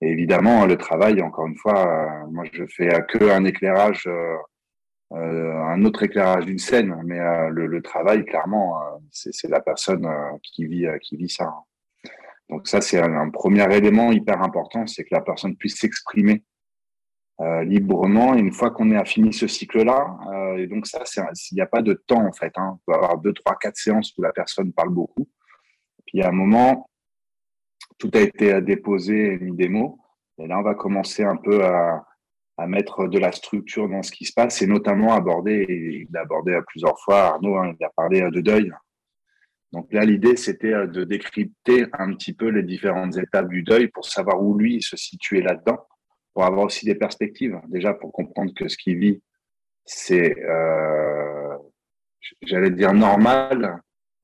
Évidemment, 0.01 0.67
le 0.67 0.77
travail, 0.77 1.23
encore 1.23 1.47
une 1.47 1.57
fois, 1.57 2.27
moi, 2.31 2.45
je 2.53 2.65
fais 2.67 2.89
que 3.09 3.31
un 3.31 3.45
éclairage, 3.45 4.09
un 5.13 5.85
autre 5.85 6.03
éclairage 6.03 6.47
d'une 6.47 6.59
scène, 6.59 7.01
mais 7.05 7.21
le, 7.51 7.81
travail, 7.81 8.25
clairement, 8.25 8.77
c'est 9.11 9.49
la 9.49 9.61
personne 9.61 10.07
qui, 10.43 10.67
vit, 10.67 10.87
qui 11.01 11.17
vit 11.17 11.29
ça. 11.29 11.55
Donc 12.51 12.67
ça, 12.67 12.81
c'est 12.81 13.01
un, 13.01 13.31
premier 13.31 13.73
élément 13.75 14.11
hyper 14.13 14.43
important, 14.43 14.87
c'est 14.87 15.05
que 15.05 15.15
la 15.15 15.23
personne 15.23 15.57
puisse 15.57 15.79
s'exprimer 15.79 16.43
euh, 17.41 17.65
librement. 17.65 18.35
Et 18.35 18.41
une 18.41 18.53
fois 18.53 18.71
qu'on 18.71 18.91
a 18.93 19.05
fini 19.05 19.33
ce 19.33 19.47
cycle-là, 19.47 20.19
euh, 20.33 20.57
et 20.59 20.67
donc 20.67 20.87
ça, 20.87 21.03
il 21.17 21.55
n'y 21.55 21.61
a 21.61 21.67
pas 21.67 21.83
de 21.83 21.95
temps 22.07 22.25
en 22.27 22.33
fait. 22.33 22.53
Hein. 22.57 22.79
On 22.79 22.93
peut 22.93 22.97
avoir 22.97 23.19
deux, 23.19 23.33
trois, 23.33 23.57
quatre 23.57 23.77
séances 23.77 24.13
où 24.17 24.23
la 24.23 24.33
personne 24.33 24.73
parle 24.73 24.91
beaucoup. 24.91 25.29
Puis 26.07 26.23
à 26.23 26.29
un 26.29 26.33
moment, 26.33 26.89
tout 27.99 28.11
a 28.15 28.21
été 28.21 28.61
déposé 28.63 29.35
et 29.35 29.39
mis 29.39 29.57
des 29.57 29.69
mots. 29.69 29.99
Et 30.39 30.47
là, 30.47 30.59
on 30.59 30.63
va 30.63 30.75
commencer 30.75 31.23
un 31.23 31.37
peu 31.37 31.65
à, 31.65 32.05
à 32.57 32.67
mettre 32.67 33.09
de 33.09 33.19
la 33.19 33.33
structure 33.33 33.89
dans 33.89 34.03
ce 34.03 34.13
qui 34.13 34.25
se 34.25 34.33
passe 34.33 34.63
et 34.63 34.67
notamment 34.67 35.13
aborder, 35.15 35.67
il 35.69 36.07
l'a 36.13 36.21
abordé 36.21 36.59
plusieurs 36.69 36.99
fois, 37.01 37.35
Arnaud, 37.35 37.57
hein, 37.57 37.75
il 37.79 37.85
a 37.85 37.91
parlé 37.97 38.21
de 38.21 38.41
deuil. 38.41 38.73
Donc 39.73 39.93
là, 39.93 40.05
l'idée, 40.05 40.37
c'était 40.37 40.87
de 40.87 41.03
décrypter 41.03 41.87
un 41.95 42.15
petit 42.15 42.33
peu 42.33 42.49
les 42.49 42.63
différentes 42.63 43.17
étapes 43.17 43.49
du 43.49 43.65
deuil 43.65 43.89
pour 43.89 44.07
savoir 44.07 44.41
où 44.41 44.57
lui 44.57 44.81
se 44.81 44.97
situait 44.97 45.41
là-dedans, 45.41 45.85
pour 46.35 46.45
avoir 46.45 46.67
aussi 46.67 46.85
des 46.85 46.97
perspectives. 46.97 47.59
Déjà, 47.69 47.95
pour 47.95 48.13
comprendre 48.13 48.53
que 48.55 48.69
ce 48.69 48.77
qu'il 48.77 48.99
vit, 48.99 49.23
c'est, 49.87 50.37
euh, 50.43 51.57
j'allais 52.43 52.71
dire, 52.71 52.93
normal 52.93 53.81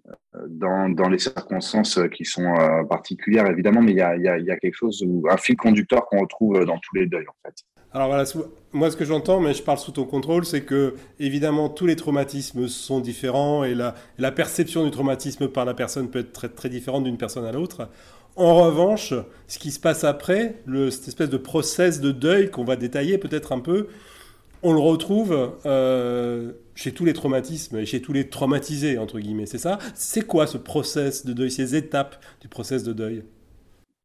euh, 0.06 0.46
dans, 0.48 0.88
dans, 0.88 1.08
les 1.08 1.18
circonstances 1.18 2.00
qui 2.12 2.24
sont 2.24 2.54
euh, 2.54 2.84
particulières, 2.84 3.46
évidemment, 3.46 3.80
mais 3.80 3.92
il 3.92 3.98
y 3.98 4.02
a, 4.50 4.56
quelque 4.56 4.74
chose, 4.74 5.02
où, 5.06 5.26
un 5.30 5.36
fil 5.36 5.56
conducteur 5.56 6.06
qu'on 6.06 6.20
retrouve 6.20 6.64
dans 6.64 6.78
tous 6.78 6.96
les 6.96 7.06
deuils, 7.06 7.28
en 7.28 7.36
fait. 7.46 7.54
Alors 7.92 8.06
voilà, 8.06 8.22
moi 8.72 8.88
ce 8.88 8.96
que 8.96 9.04
j'entends, 9.04 9.40
mais 9.40 9.52
je 9.52 9.64
parle 9.64 9.78
sous 9.78 9.90
ton 9.90 10.04
contrôle, 10.04 10.44
c'est 10.44 10.64
que 10.64 10.94
évidemment 11.18 11.68
tous 11.68 11.86
les 11.86 11.96
traumatismes 11.96 12.68
sont 12.68 13.00
différents 13.00 13.64
et 13.64 13.74
la, 13.74 13.96
la, 14.16 14.30
perception 14.30 14.84
du 14.84 14.92
traumatisme 14.92 15.48
par 15.48 15.64
la 15.64 15.74
personne 15.74 16.08
peut 16.08 16.20
être 16.20 16.32
très, 16.32 16.48
très 16.48 16.68
différente 16.68 17.02
d'une 17.02 17.18
personne 17.18 17.44
à 17.44 17.50
l'autre. 17.50 17.88
En 18.36 18.54
revanche, 18.54 19.12
ce 19.48 19.58
qui 19.58 19.70
se 19.70 19.80
passe 19.80 20.04
après, 20.04 20.62
cette 20.90 21.08
espèce 21.08 21.30
de 21.30 21.36
process 21.36 22.00
de 22.00 22.12
deuil 22.12 22.50
qu'on 22.50 22.64
va 22.64 22.76
détailler 22.76 23.18
peut-être 23.18 23.52
un 23.52 23.60
peu, 23.60 23.88
on 24.62 24.72
le 24.72 24.78
retrouve 24.78 25.58
euh, 25.66 26.52
chez 26.74 26.92
tous 26.92 27.04
les 27.04 27.12
traumatismes 27.12 27.78
et 27.78 27.86
chez 27.86 28.02
tous 28.02 28.12
les 28.12 28.28
traumatisés, 28.28 28.98
entre 28.98 29.18
guillemets, 29.18 29.46
c'est 29.46 29.58
ça? 29.58 29.78
C'est 29.94 30.26
quoi 30.26 30.46
ce 30.46 30.58
process 30.58 31.24
de 31.24 31.32
deuil, 31.32 31.50
ces 31.50 31.74
étapes 31.74 32.22
du 32.40 32.48
process 32.48 32.82
de 32.82 32.92
deuil? 32.92 33.24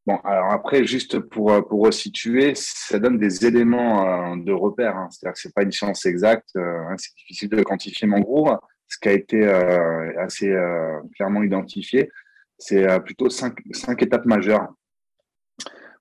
Bon, 0.08 0.18
alors 0.24 0.52
après, 0.52 0.86
juste 0.86 1.20
pour, 1.20 1.52
euh, 1.52 1.62
pour 1.62 1.82
resituer, 1.84 2.54
ça 2.56 3.00
donne 3.00 3.18
des 3.18 3.46
éléments 3.46 4.34
euh, 4.34 4.36
de 4.38 4.52
repère. 4.52 4.96
Hein. 4.96 5.08
C'est-à-dire 5.12 5.34
que 5.34 5.40
c'est 5.40 5.54
pas 5.54 5.64
une 5.64 5.72
science 5.72 6.06
exacte, 6.06 6.52
hein, 6.56 6.96
c'est 6.98 7.14
difficile 7.16 7.50
de 7.50 7.64
quantifier. 7.64 8.08
Mais 8.08 8.18
en 8.18 8.22
gros, 8.22 8.50
ce 8.88 8.98
qui 9.00 9.10
a 9.10 9.14
été 9.14 9.44
assez 10.20 10.54
clairement 11.16 11.42
identifié, 11.42 12.12
c'est 12.58 12.86
plutôt 13.04 13.30
cinq, 13.30 13.62
étapes 14.02 14.26
majeures 14.26 14.68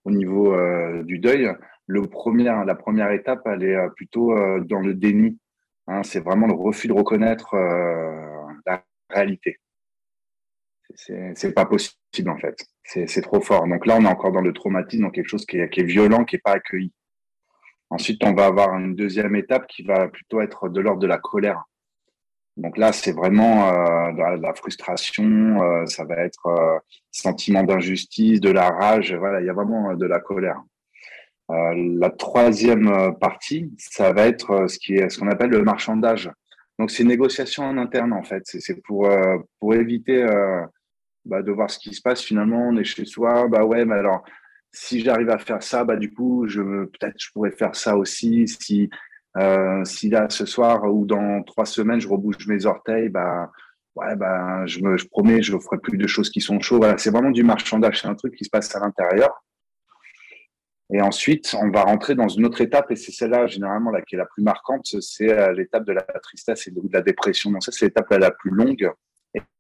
au 0.05 0.11
niveau 0.11 0.57
du 1.03 1.19
deuil. 1.19 1.51
La 1.89 2.75
première 2.75 3.11
étape, 3.13 3.43
elle 3.47 3.65
est 3.65 3.91
plutôt 3.97 4.35
dans 4.61 4.81
le 4.81 4.95
déni. 4.95 5.39
Hein. 5.87 6.03
c'est 6.03 6.21
vraiment 6.21 6.47
le 6.47 6.55
refus 6.55 6.89
de 6.89 6.95
reconnaître 6.95 7.55
la 8.67 8.85
réalité. 9.11 9.59
C'est 10.95 11.55
pas 11.55 11.67
possible 11.67 12.31
en 12.31 12.39
fait. 12.39 12.57
C'est 12.85 13.23
trop 13.23 13.41
fort. 13.41 13.67
Donc 13.67 13.87
là, 13.87 13.97
on 13.99 14.05
est 14.05 14.09
encore 14.09 14.33
dans 14.33 14.41
le 14.41 14.53
traumatisme, 14.53 15.03
dans 15.03 15.11
quelque 15.11 15.29
chose 15.29 15.47
qui 15.47 15.59
est 15.59 15.83
violent, 15.83 16.25
qui 16.25 16.37
n'est 16.37 16.41
pas 16.41 16.53
accueilli. 16.53 16.93
Ensuite, 17.91 18.23
on 18.25 18.35
va 18.35 18.47
avoir 18.47 18.77
une 18.79 18.95
deuxième 18.95 19.37
étape 19.37 19.67
qui 19.67 19.83
va 19.83 20.09
plutôt 20.09 20.41
être 20.41 20.69
de 20.69 20.81
l'ordre 20.81 21.01
de 21.01 21.07
la 21.07 21.19
colère. 21.19 21.65
Donc 22.57 22.79
là, 22.79 22.93
c'est 22.93 23.13
vraiment 23.13 23.69
euh, 23.69 24.13
de, 24.13 24.41
la, 24.41 24.55
frustration, 24.55 25.61
euh, 25.63 25.87
ça 25.87 26.05
va 26.05 26.17
être 26.19 26.47
euh, 26.47 26.79
sentiment 27.11 27.65
d'injustice, 27.65 28.41
de 28.41 28.51
la 28.51 28.71
rage. 28.71 29.15
Voilà, 29.15 29.41
il 29.41 29.47
y 29.47 29.51
a 29.51 29.53
vraiment 29.53 29.95
de 29.95 30.07
la 30.07 30.21
colère. 30.21 30.63
La 31.51 32.09
troisième 32.09 33.15
partie, 33.21 33.71
ça 33.77 34.15
va 34.15 34.27
être 34.27 34.67
ce 34.67 35.19
qu'on 35.19 35.29
appelle 35.29 35.51
le 35.51 35.63
marchandage. 35.63 36.31
Donc 36.79 36.91
c'est 36.91 37.05
négociation 37.05 37.65
en 37.65 37.77
interne 37.77 38.15
en 38.15 38.23
fait. 38.23 38.43
C'est 38.47 38.81
pour 38.83 39.07
éviter 39.75 40.27
bah, 41.27 41.43
de 41.43 41.53
voir 41.53 41.69
ce 41.71 41.79
qui 41.79 41.93
se 41.93 42.01
passe. 42.01 42.23
Finalement, 42.23 42.67
on 42.69 42.77
est 42.79 42.85
chez 42.85 43.05
soi. 43.05 43.47
Bah 43.49 43.63
ouais, 43.63 43.85
mais 43.85 43.97
alors, 43.97 44.25
si 44.73 45.01
j'arrive 45.01 45.29
à 45.29 45.39
faire 45.39 45.63
ça, 45.63 45.85
bah 45.85 45.97
du 45.97 46.15
coup, 46.15 46.47
peut-être 46.47 47.17
je 47.19 47.31
pourrais 47.35 47.51
faire 47.51 47.77
ça 47.77 47.95
aussi. 47.99 48.49
Si 48.49 48.89
euh, 49.39 49.85
si 49.85 50.09
là 50.11 50.29
ce 50.31 50.47
soir 50.47 50.85
ou 50.85 51.07
dans 51.07 51.43
trois 51.43 51.67
semaines, 51.67 52.01
je 52.01 52.09
rebouge 52.09 52.47
mes 52.47 52.67
orteils, 52.67 53.09
bah 53.09 53.51
ouais, 53.97 54.17
bah 54.17 54.67
je 54.67 54.81
me 54.81 54.97
je 54.97 55.07
promets, 55.09 55.43
je 55.43 55.59
ferai 55.59 55.79
plus 55.79 55.99
de 55.99 56.07
choses 56.07 56.31
qui 56.31 56.41
sont 56.41 56.61
chaudes. 56.61 56.79
Voilà, 56.81 56.99
c'est 56.99 57.11
vraiment 57.11 57.31
du 57.31 57.43
marchandage. 57.43 58.03
C'est 58.03 58.09
un 58.09 58.15
truc 58.15 58.35
qui 58.37 58.45
se 58.45 58.51
passe 58.51 58.75
à 58.75 58.81
l'intérieur. 58.81 59.45
Et 60.93 61.01
ensuite, 61.01 61.57
on 61.61 61.71
va 61.71 61.83
rentrer 61.83 62.15
dans 62.15 62.29
une 62.29 62.45
autre 62.45 62.61
étape, 62.61 62.91
et 62.91 62.97
c'est 62.97 63.11
celle-là, 63.11 63.47
généralement, 63.47 63.91
là, 63.91 64.03
qui 64.03 64.17
est 64.17 64.19
la 64.19 64.27
plus 64.27 64.43
marquante, 64.43 64.85
c'est 65.01 65.31
euh, 65.31 65.53
l'étape 65.53 65.85
de 65.87 65.93
la 65.93 66.03
tristesse 66.03 66.67
et 66.67 66.71
de 66.71 66.81
la 66.93 67.01
dépression. 67.01 67.51
Donc 67.51 67.65
ça, 67.65 67.73
c'est 67.73 67.87
l'étape 67.87 68.11
la 68.11 68.31
plus 68.31 68.51
longue 68.51 68.93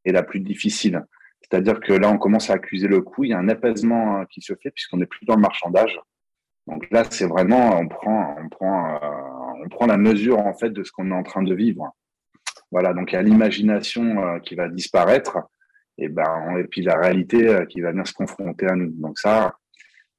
et 0.04 0.12
la 0.12 0.22
plus 0.22 0.40
difficile. 0.40 1.02
C'est-à-dire 1.40 1.80
que 1.80 1.92
là, 1.92 2.10
on 2.10 2.18
commence 2.18 2.50
à 2.50 2.54
accuser 2.54 2.88
le 2.88 3.00
coup, 3.00 3.24
il 3.24 3.30
y 3.30 3.32
a 3.32 3.38
un 3.38 3.48
apaisement 3.48 4.20
euh, 4.20 4.24
qui 4.30 4.40
se 4.42 4.54
fait 4.54 4.70
puisqu'on 4.70 4.98
n'est 4.98 5.06
plus 5.06 5.26
dans 5.26 5.34
le 5.34 5.40
marchandage. 5.40 5.98
Donc 6.66 6.86
là, 6.90 7.04
c'est 7.10 7.26
vraiment, 7.26 7.78
on 7.78 7.88
prend, 7.88 8.36
on 8.42 8.48
prend, 8.48 8.98
on 9.62 9.68
prend 9.68 9.86
la 9.86 9.96
mesure 9.96 10.38
en 10.38 10.54
fait 10.54 10.70
de 10.70 10.82
ce 10.82 10.92
qu'on 10.92 11.10
est 11.10 11.14
en 11.14 11.22
train 11.22 11.42
de 11.42 11.54
vivre. 11.54 11.94
Voilà, 12.70 12.92
donc 12.92 13.12
il 13.12 13.14
y 13.14 13.18
a 13.18 13.22
l'imagination 13.22 14.24
euh, 14.24 14.38
qui 14.40 14.54
va 14.54 14.68
disparaître, 14.68 15.38
et 15.98 16.08
ben, 16.08 16.64
puis 16.70 16.82
la 16.82 16.96
réalité 16.96 17.64
qui 17.68 17.80
va 17.80 17.92
venir 17.92 18.06
se 18.06 18.14
confronter 18.14 18.66
à 18.66 18.74
nous. 18.74 18.90
Donc 18.90 19.18
ça, 19.18 19.54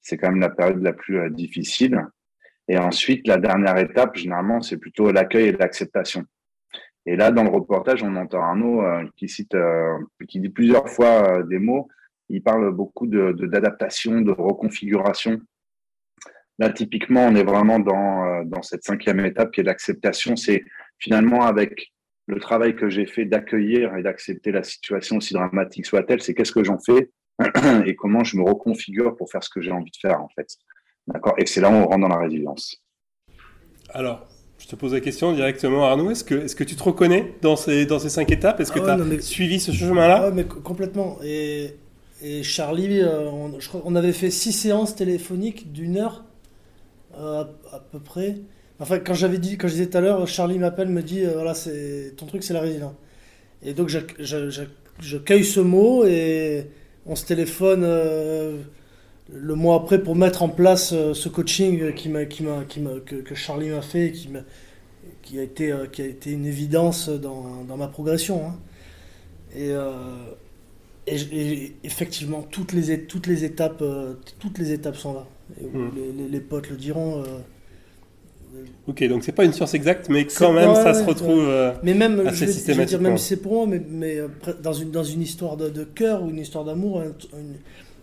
c'est 0.02 0.18
quand 0.18 0.30
même 0.30 0.40
la 0.40 0.50
période 0.50 0.82
la 0.82 0.94
plus 0.94 1.30
difficile. 1.32 2.02
Et 2.68 2.78
ensuite, 2.78 3.28
la 3.28 3.38
dernière 3.38 3.78
étape, 3.78 4.16
généralement, 4.16 4.62
c'est 4.62 4.78
plutôt 4.78 5.12
l'accueil 5.12 5.48
et 5.48 5.52
l'acceptation. 5.52 6.26
Et 7.06 7.16
là, 7.16 7.32
dans 7.32 7.44
le 7.44 7.50
reportage, 7.50 8.02
on 8.04 8.16
entend 8.16 8.42
Arnaud 8.42 8.82
euh, 8.82 9.06
qui 9.16 9.30
cite, 9.30 9.54
euh, 9.54 9.98
qui 10.28 10.40
dit 10.40 10.50
plusieurs 10.50 10.90
fois 10.90 11.38
euh, 11.40 11.44
des 11.44 11.60
mots. 11.60 11.88
Il 12.30 12.42
parle 12.42 12.72
beaucoup 12.72 13.06
de 13.06 13.34
d'adaptation, 13.34 14.22
de, 14.22 14.32
reconfiguration. 14.32 15.40
Là, 16.60 16.70
typiquement, 16.70 17.26
on 17.26 17.36
est 17.36 17.44
vraiment 17.44 17.80
dans, 17.80 18.44
dans 18.46 18.62
cette 18.62 18.84
cinquième 18.84 19.20
étape 19.26 19.52
qui 19.52 19.62
est 19.62 19.64
l'acceptation. 19.64 20.36
C'est 20.36 20.64
finalement 21.00 21.44
avec 21.44 21.94
le 22.28 22.40
travail 22.40 22.76
que 22.76 22.90
j'ai 22.90 23.06
fait 23.06 23.26
d'accueillir 23.26 23.96
et 23.96 24.04
d'accepter 24.04 24.52
la 24.52 24.64
situation, 24.64 25.18
aussi 25.18 25.34
dramatique 25.34 25.86
soit-elle, 25.86 26.22
c'est 26.22 26.34
qu'est-ce 26.34 26.52
que 26.52 26.64
j'en 26.64 26.80
fais 26.80 27.12
et 27.86 27.96
comment 27.96 28.24
je 28.24 28.38
me 28.38 28.44
reconfigure 28.44 29.16
pour 29.16 29.30
faire 29.30 29.44
ce 29.44 29.50
que 29.50 29.62
j'ai 29.62 29.72
envie 29.72 29.92
de 29.92 29.98
faire, 30.02 30.22
en 30.22 30.30
fait. 30.30 30.48
D'accord? 31.08 31.36
Et 31.38 31.46
c'est 31.46 31.62
là 31.62 31.70
où 31.70 31.74
on 31.74 31.86
rentre 31.86 32.00
dans 32.00 32.08
la 32.08 32.18
résilience. 32.18 32.82
Alors, 33.94 34.28
je 34.58 34.68
te 34.68 34.76
pose 34.76 34.94
la 34.94 35.02
question 35.02 35.34
directement, 35.34 35.86
Arnaud. 35.86 36.10
Est-ce 36.10 36.24
que, 36.24 36.36
est 36.36 36.56
que 36.56 36.64
tu 36.64 36.76
te 36.76 36.84
reconnais 36.84 37.36
dans 37.42 37.56
ces, 37.56 37.86
dans 37.86 38.00
ces 38.00 38.10
cinq 38.10 38.32
étapes? 38.32 38.60
Est-ce 38.60 38.72
que 38.72 38.80
ah 38.80 38.98
tu 38.98 39.16
as 39.16 39.22
suivi 39.22 39.60
ce 39.60 39.72
chemin-là? 39.72 40.26
Ah 40.28 40.32
mais 40.32 40.46
complètement. 40.46 41.20
Et, 41.24 41.76
et 42.24 42.42
Charlie, 42.42 43.02
euh, 43.02 43.30
on, 43.30 43.60
je 43.60 43.68
crois, 43.68 43.82
on 43.86 43.96
avait 43.96 44.14
fait 44.14 44.32
six 44.32 44.54
séances 44.54 44.96
téléphoniques 44.96 45.72
d'une 45.72 45.98
heure 45.98 46.25
euh, 47.18 47.44
à, 47.72 47.80
peu 47.80 48.00
près. 48.00 48.38
Enfin, 48.80 49.00
quand 49.00 49.14
j'avais 49.14 49.38
dit, 49.38 49.58
quand 49.58 49.68
je 49.68 49.74
disais 49.74 49.88
tout 49.88 49.98
à 49.98 50.02
l'heure, 50.02 50.28
Charlie 50.28 50.60
m'appelle, 50.60 50.90
me 50.90 51.02
dit, 51.02 51.24
euh, 51.24 51.34
voilà, 51.34 51.54
c'est 51.54 52.14
ton 52.18 52.26
truc, 52.26 52.44
c'est 52.44 52.54
la 52.54 52.62
résilience. 52.62 52.96
Et 53.64 53.74
donc, 53.74 53.90
je, 53.90 54.00
je, 54.20 55.18
cueille 55.18 55.46
ce 55.46 55.60
mot 55.60 56.06
et 56.06 56.68
on 57.06 57.16
se 57.16 57.26
téléphone 57.26 57.84
le 59.34 59.56
mois 59.56 59.76
après 59.76 60.02
pour 60.02 60.16
mettre 60.16 60.44
en 60.44 60.50
place 60.50 60.94
euh, 60.94 61.14
ce 61.14 61.30
coaching 61.30 61.94
qui 61.94 62.10
m'a, 62.10 62.26
qui 62.26 62.44
que, 63.06 63.36
Charlie 63.36 63.70
m'a 63.70 63.82
fait, 63.82 64.14
qui, 65.22 65.40
a 65.40 65.44
été, 65.44 65.72
euh, 65.72 65.88
qui 65.88 66.02
a 66.02 66.06
été 66.06 66.32
une 66.32 66.46
évidence 66.46 67.10
dans, 67.10 67.64
dans 67.64 67.78
ma 67.78 67.88
progression. 67.88 68.48
Hein. 68.48 68.56
Et, 69.56 69.72
euh, 69.72 69.92
et, 71.08 71.74
effectivement, 71.84 72.44
toutes 72.44 72.74
les, 72.74 73.06
toutes 73.06 73.28
les 73.28 73.44
étapes, 73.44 73.84
toutes 74.40 74.58
les 74.58 74.72
étapes 74.72 74.98
sont 74.98 75.14
là. 75.14 75.28
Hmm. 75.62 75.90
Les, 75.96 76.28
les, 76.28 76.40
potes 76.40 76.70
le 76.70 76.76
diront. 76.76 77.24
Ok, 78.88 79.04
donc 79.08 79.24
c'est 79.24 79.32
pas 79.32 79.46
une 79.46 79.54
science 79.54 79.74
exacte, 79.74 80.10
mais 80.10 80.26
quand 80.26 80.54
même, 80.54 80.74
ça 80.76 80.94
se 80.94 81.04
retrouve 81.04 81.48
mais 81.84 81.94
même, 81.94 82.26
assez 82.26 82.48
je 82.48 82.72
vais, 82.72 82.86
dire, 82.86 83.02
même 83.02 83.18
si 83.18 83.30
c'est 83.30 83.38
pour 83.38 83.54
moi, 83.54 83.66
mais, 83.68 83.82
mais, 83.88 84.18
dans, 84.64 84.74
une, 84.74 84.92
dans 84.92 85.04
une 85.04 85.22
histoire 85.22 85.58
de, 85.58 85.70
de 85.70 85.84
cœur 85.84 86.24
ou 86.24 86.30
une 86.30 86.40
histoire 86.40 86.64
d'amour, 86.64 87.04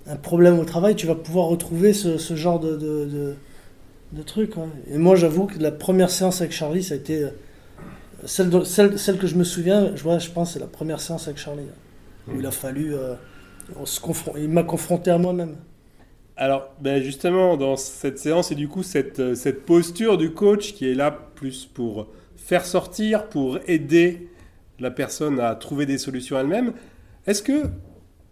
un 0.06 0.16
problème 0.16 0.58
au 0.58 0.64
travail, 0.64 0.96
tu 0.96 1.06
vas 1.06 1.14
pouvoir 1.14 1.46
retrouver 1.46 1.92
ce, 1.92 2.18
ce 2.18 2.34
genre 2.34 2.58
de, 2.58 2.76
de, 2.76 3.34
de, 4.12 4.22
trucs. 4.22 4.54
Et 4.90 4.98
moi, 4.98 5.16
j'avoue 5.16 5.46
que 5.46 5.58
la 5.58 5.70
première 5.70 6.10
séance 6.10 6.40
avec 6.40 6.52
Charlie, 6.52 6.82
ça 6.82 6.94
a 6.94 6.96
été. 6.96 7.24
Euh, 7.24 7.30
celle, 8.24 8.64
celle, 8.64 8.98
celle 8.98 9.18
que 9.18 9.26
je 9.26 9.34
me 9.36 9.44
souviens, 9.44 9.94
je, 9.96 10.02
vois, 10.02 10.18
je 10.18 10.30
pense, 10.30 10.52
c'est 10.52 10.60
la 10.60 10.66
première 10.66 11.00
séance 11.00 11.26
avec 11.26 11.38
Charlie. 11.38 11.66
Où 12.28 12.38
il 12.38 12.46
a 12.46 12.50
fallu. 12.50 12.94
Euh, 12.94 13.14
on 13.80 13.86
se 13.86 14.00
il 14.38 14.48
m'a 14.48 14.64
confronté 14.64 15.10
à 15.10 15.18
moi-même. 15.18 15.56
Alors, 16.42 16.70
ben 16.80 17.00
justement, 17.00 17.56
dans 17.56 17.76
cette 17.76 18.18
séance, 18.18 18.50
et 18.50 18.56
du 18.56 18.66
coup, 18.66 18.82
cette, 18.82 19.20
euh, 19.20 19.36
cette 19.36 19.64
posture 19.64 20.18
du 20.18 20.32
coach 20.32 20.74
qui 20.74 20.90
est 20.90 20.94
là 20.94 21.12
plus 21.12 21.66
pour 21.66 22.08
faire 22.34 22.66
sortir, 22.66 23.28
pour 23.28 23.60
aider 23.68 24.28
la 24.80 24.90
personne 24.90 25.38
à 25.38 25.54
trouver 25.54 25.86
des 25.86 25.98
solutions 25.98 26.36
elle-même, 26.36 26.72
est-ce 27.28 27.44
que 27.44 27.66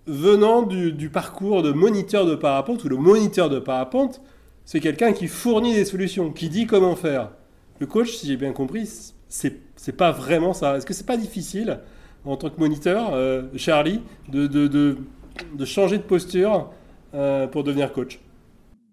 venant 0.08 0.62
du, 0.62 1.08
parcours 1.08 1.62
de 1.62 1.70
moniteur 1.70 2.26
de 2.26 2.34
parapente, 2.34 2.82
ou 2.82 2.88
le 2.88 2.96
moniteur 2.96 3.48
de 3.48 3.60
parapente, 3.60 4.20
c'est 4.64 4.80
quelqu'un 4.80 5.12
qui 5.12 5.28
fournit 5.28 5.74
des 5.74 5.84
solutions, 5.84 6.32
qui 6.32 6.48
dit 6.48 6.66
comment 6.66 6.96
faire? 6.96 7.30
Le 7.78 7.86
coach, 7.86 8.16
si 8.16 8.26
j'ai 8.26 8.36
bien 8.36 8.50
compris, 8.50 8.90
c'est 9.28 9.96
pas 9.96 10.10
vraiment 10.10 10.52
ça. 10.52 10.76
Est-ce 10.76 10.84
que 10.84 10.94
c'est 10.94 11.06
pas 11.06 11.16
difficile, 11.16 11.78
en 12.24 12.36
tant 12.36 12.50
que 12.50 12.58
moniteur, 12.58 13.14
euh, 13.14 13.44
Charlie, 13.54 14.00
de, 14.28 14.48
de, 14.48 14.66
de, 14.66 15.64
changer 15.64 15.96
de 15.98 16.02
posture 16.02 16.72
euh, 17.14 17.46
pour 17.48 17.64
devenir 17.64 17.92
coach 17.92 18.20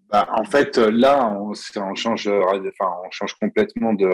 bah, 0.10 0.28
En 0.32 0.44
fait, 0.44 0.78
là, 0.78 1.32
on, 1.40 1.54
change, 1.96 2.28
enfin, 2.28 2.92
on 3.06 3.12
change 3.12 3.36
complètement 3.36 3.94
de, 3.94 4.10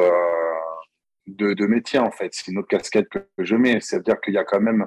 de, 1.28 1.66
métier, 1.66 2.00
en 2.00 2.12
fait. 2.12 2.30
C'est 2.32 2.52
une 2.52 2.58
autre 2.58 2.68
casquette 2.68 3.08
que 3.10 3.20
je 3.38 3.56
mets. 3.56 3.80
C'est-à-dire 3.80 4.20
qu'il 4.22 4.34
y 4.34 4.38
a 4.38 4.44
quand 4.44 4.60
même 4.60 4.86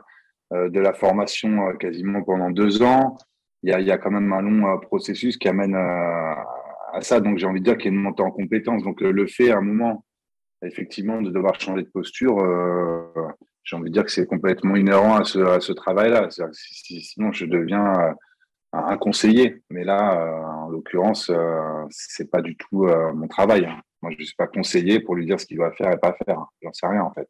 euh, 0.52 0.68
de 0.68 0.80
la 0.80 0.92
formation 0.92 1.68
euh, 1.68 1.72
quasiment 1.74 2.22
pendant 2.22 2.50
deux 2.50 2.82
ans. 2.82 3.16
Il 3.62 3.70
y 3.70 3.72
a, 3.72 3.80
il 3.80 3.86
y 3.86 3.90
a 3.90 3.98
quand 3.98 4.10
même 4.10 4.32
un 4.32 4.42
long 4.42 4.78
processus 4.80 5.38
qui 5.38 5.48
amène 5.48 5.74
à 5.74 7.00
ça. 7.00 7.20
Donc, 7.20 7.38
j'ai 7.38 7.46
envie 7.46 7.60
de 7.60 7.64
dire 7.64 7.78
qu'il 7.78 7.86
y 7.86 7.94
a 7.94 7.96
une 7.96 8.02
montée 8.02 8.22
en 8.22 8.30
compétence. 8.30 8.82
Donc, 8.84 9.00
le 9.00 9.26
fait 9.26 9.50
à 9.50 9.56
un 9.56 9.62
moment, 9.62 10.04
effectivement, 10.62 11.22
de 11.22 11.30
devoir 11.30 11.58
changer 11.58 11.82
de 11.82 11.88
posture, 11.88 12.36
j'ai 13.64 13.76
envie 13.76 13.88
de 13.88 13.94
dire 13.94 14.04
que 14.04 14.12
c'est 14.12 14.26
complètement 14.26 14.76
inhérent 14.76 15.16
à 15.16 15.24
ce 15.24 15.72
travail-là. 15.72 16.28
Sinon, 16.52 17.32
je 17.32 17.46
deviens 17.46 18.14
un 18.84 18.96
conseiller. 18.96 19.62
Mais 19.70 19.84
là, 19.84 20.64
en 20.64 20.68
l'occurrence, 20.68 21.30
c'est 21.90 22.30
pas 22.30 22.42
du 22.42 22.56
tout 22.56 22.86
mon 23.14 23.28
travail. 23.28 23.68
Moi, 24.02 24.12
je 24.12 24.20
ne 24.20 24.24
suis 24.24 24.36
pas 24.36 24.46
conseiller 24.46 25.00
pour 25.00 25.14
lui 25.14 25.26
dire 25.26 25.40
ce 25.40 25.46
qu'il 25.46 25.56
doit 25.56 25.72
faire 25.72 25.92
et 25.92 25.98
pas 25.98 26.16
faire. 26.24 26.46
J'en 26.62 26.72
sais 26.72 26.86
rien, 26.86 27.02
en 27.02 27.12
fait. 27.12 27.28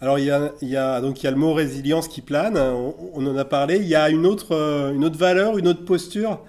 Alors 0.00 0.18
il 0.18 0.26
y, 0.26 0.30
a, 0.76 1.00
donc 1.00 1.22
il 1.22 1.24
y 1.24 1.28
a 1.28 1.30
le 1.30 1.36
mot 1.36 1.54
résilience 1.54 2.08
qui 2.08 2.20
plane, 2.20 2.58
on, 2.58 3.26
en 3.26 3.36
a 3.38 3.44
parlé. 3.46 3.76
Il 3.76 3.86
y 3.86 3.94
a 3.94 4.10
une 4.10 4.26
autre, 4.26 4.52
euh, 4.54 4.92
une 4.92 5.02
autre 5.02 5.16
valeur, 5.16 5.56
une 5.56 5.66
autre 5.66 5.84
posture 5.84 6.40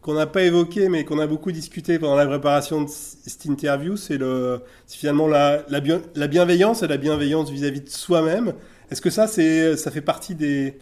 qu'on 0.00 0.14
n'a 0.14 0.26
pas 0.26 0.42
évoquée 0.42 0.88
mais 0.88 1.04
qu'on 1.04 1.18
a 1.18 1.26
beaucoup 1.26 1.52
discuté 1.52 1.98
pendant 1.98 2.16
la 2.16 2.26
préparation 2.26 2.82
de 2.82 2.88
cette 2.88 3.44
interview, 3.44 3.96
c'est 3.96 4.16
le, 4.16 4.62
finalement 4.88 5.28
la, 5.28 5.62
la, 5.68 5.80
la, 6.14 6.26
bienveillance 6.26 6.82
et 6.82 6.88
la 6.88 6.96
bienveillance 6.96 7.50
vis-à-vis 7.50 7.82
de 7.82 7.88
soi-même. 7.90 8.54
Est-ce 8.90 9.02
que 9.02 9.10
ça, 9.10 9.26
c'est, 9.26 9.76
ça 9.76 9.90
fait 9.90 10.00
partie 10.00 10.34
des, 10.34 10.78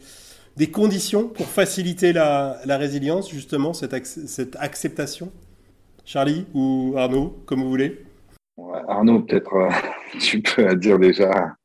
des 0.60 0.70
conditions 0.70 1.26
pour 1.26 1.46
faciliter 1.46 2.12
la, 2.12 2.60
la 2.66 2.76
résilience, 2.76 3.30
justement, 3.30 3.72
cette, 3.72 4.06
cette 4.06 4.56
acceptation? 4.56 5.32
Charlie 6.04 6.44
ou 6.52 6.92
Arnaud, 6.98 7.42
comme 7.46 7.62
vous 7.62 7.70
voulez 7.70 8.04
Arnaud, 8.86 9.20
peut-être 9.22 9.54
euh, 9.54 9.70
tu 10.20 10.42
peux 10.42 10.76
dire 10.76 10.98
déjà. 10.98 11.56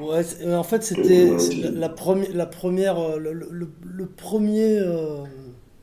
ouais, 0.00 0.54
en 0.54 0.62
fait, 0.62 0.82
c'était 0.82 1.30
la, 1.70 1.90
première, 1.90 2.34
la 2.34 2.46
première, 2.46 2.98
euh, 2.98 3.18
le, 3.18 4.06
premier, 4.06 4.78
euh, 4.78 5.18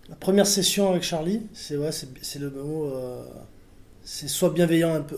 la 0.09 0.15
première 0.15 0.47
session 0.47 0.89
avec 0.89 1.03
Charlie. 1.03 1.43
C'est 1.53 1.77
ouais, 1.77 1.91
c'est 1.91 2.39
le 2.39 2.49
mot. 2.49 2.91
c'est 4.01 4.27
sois 4.27 4.49
bienveillant 4.49 4.95
un 4.95 5.01
peu. 5.01 5.17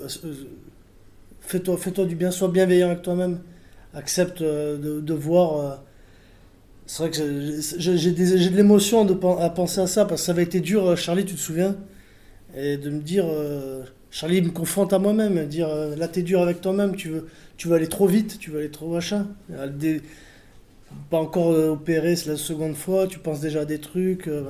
fais-toi, 1.39 1.77
fais-toi 1.77 2.03
du 2.03 2.17
bien, 2.17 2.31
sois 2.31 2.49
bienveillant 2.49 2.87
avec 2.87 3.01
toi-même. 3.01 3.39
Accepte 3.93 4.43
de, 4.43 4.99
de 4.99 5.13
voir. 5.13 5.79
C'est 6.87 7.03
vrai 7.03 7.11
que 7.11 7.59
j'ai 7.77 8.11
de 8.11 8.55
l'émotion 8.55 9.05
à 9.39 9.49
penser 9.49 9.81
à 9.81 9.87
ça 9.87 10.05
parce 10.05 10.21
que 10.21 10.25
ça 10.25 10.31
avait 10.31 10.43
été 10.43 10.61
dur, 10.61 10.97
Charlie, 10.97 11.25
tu 11.25 11.35
te 11.35 11.39
souviens, 11.39 11.75
et 12.55 12.77
de 12.77 12.89
me 12.89 13.01
dire 13.01 13.25
Charlie 14.11 14.41
me 14.41 14.49
confronte 14.49 14.93
à 14.93 14.99
moi-même, 14.99 15.45
dire 15.45 15.69
euh, 15.69 15.95
là 15.95 16.07
t'es 16.07 16.23
dur 16.23 16.41
avec 16.41 16.61
toi-même, 16.61 16.95
tu 16.95 17.09
veux, 17.09 17.27
tu 17.57 17.67
veux 17.67 17.75
aller 17.75 17.87
trop 17.87 18.07
vite, 18.07 18.39
tu 18.39 18.51
veux 18.51 18.59
aller 18.59 18.71
trop 18.71 18.91
machin. 18.91 19.27
Pas 21.09 21.17
encore 21.17 21.51
euh, 21.51 21.69
opéré, 21.69 22.15
c'est 22.15 22.29
la 22.29 22.37
seconde 22.37 22.75
fois, 22.75 23.07
tu 23.07 23.19
penses 23.19 23.41
déjà 23.41 23.61
à 23.61 23.65
des 23.65 23.79
trucs. 23.79 24.27
Euh, 24.27 24.43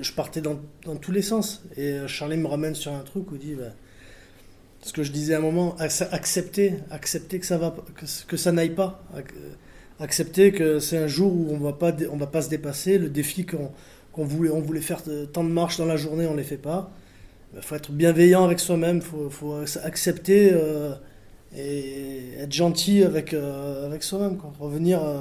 je 0.00 0.12
partais 0.12 0.40
dans, 0.40 0.58
tous 1.00 1.12
les 1.12 1.22
sens. 1.22 1.64
Et 1.76 1.98
Charlie 2.06 2.36
me 2.36 2.46
ramène 2.46 2.74
sur 2.74 2.92
un 2.92 3.00
truc 3.00 3.30
où 3.32 3.36
dit 3.36 3.54
bah, 3.54 3.72
ce 4.82 4.92
que 4.92 5.02
je 5.02 5.10
disais 5.10 5.34
à 5.34 5.38
un 5.38 5.42
moment, 5.42 5.76
accepter, 5.78 6.74
accepter 6.90 7.38
que 7.38 7.46
ça 7.46 7.74
que, 8.28 8.36
ça 8.36 8.52
n'aille 8.52 8.74
pas, 8.74 9.04
accepter 10.00 10.52
que 10.52 10.78
c'est 10.78 10.98
un 10.98 11.06
jour 11.06 11.32
où 11.32 11.48
on 11.50 11.58
va 11.58 11.72
pas, 11.72 11.92
on 12.10 12.16
va 12.16 12.26
pas 12.26 12.42
se 12.42 12.48
dépasser. 12.48 12.98
Le 12.98 13.08
défi 13.08 13.46
qu'on 13.46 14.24
voulait, 14.24 14.50
on 14.50 14.60
voulait 14.60 14.80
faire 14.80 15.02
tant 15.32 15.44
de 15.44 15.48
marches 15.48 15.78
dans 15.78 15.86
la 15.86 15.96
journée, 15.96 16.26
on 16.26 16.34
les 16.34 16.44
fait 16.44 16.56
pas. 16.56 16.90
Il 17.54 17.62
faut 17.62 17.74
être 17.74 17.92
bienveillant 17.92 18.44
avec 18.44 18.60
soi-même, 18.60 18.96
il 18.96 19.30
faut, 19.30 19.54
accepter 19.82 20.50
euh, 20.52 20.92
et 21.56 22.34
être 22.38 22.52
gentil 22.52 23.02
avec, 23.02 23.32
euh, 23.32 23.86
avec 23.86 24.02
soi-même. 24.02 24.38
Revenir. 24.58 25.02
Euh, 25.02 25.20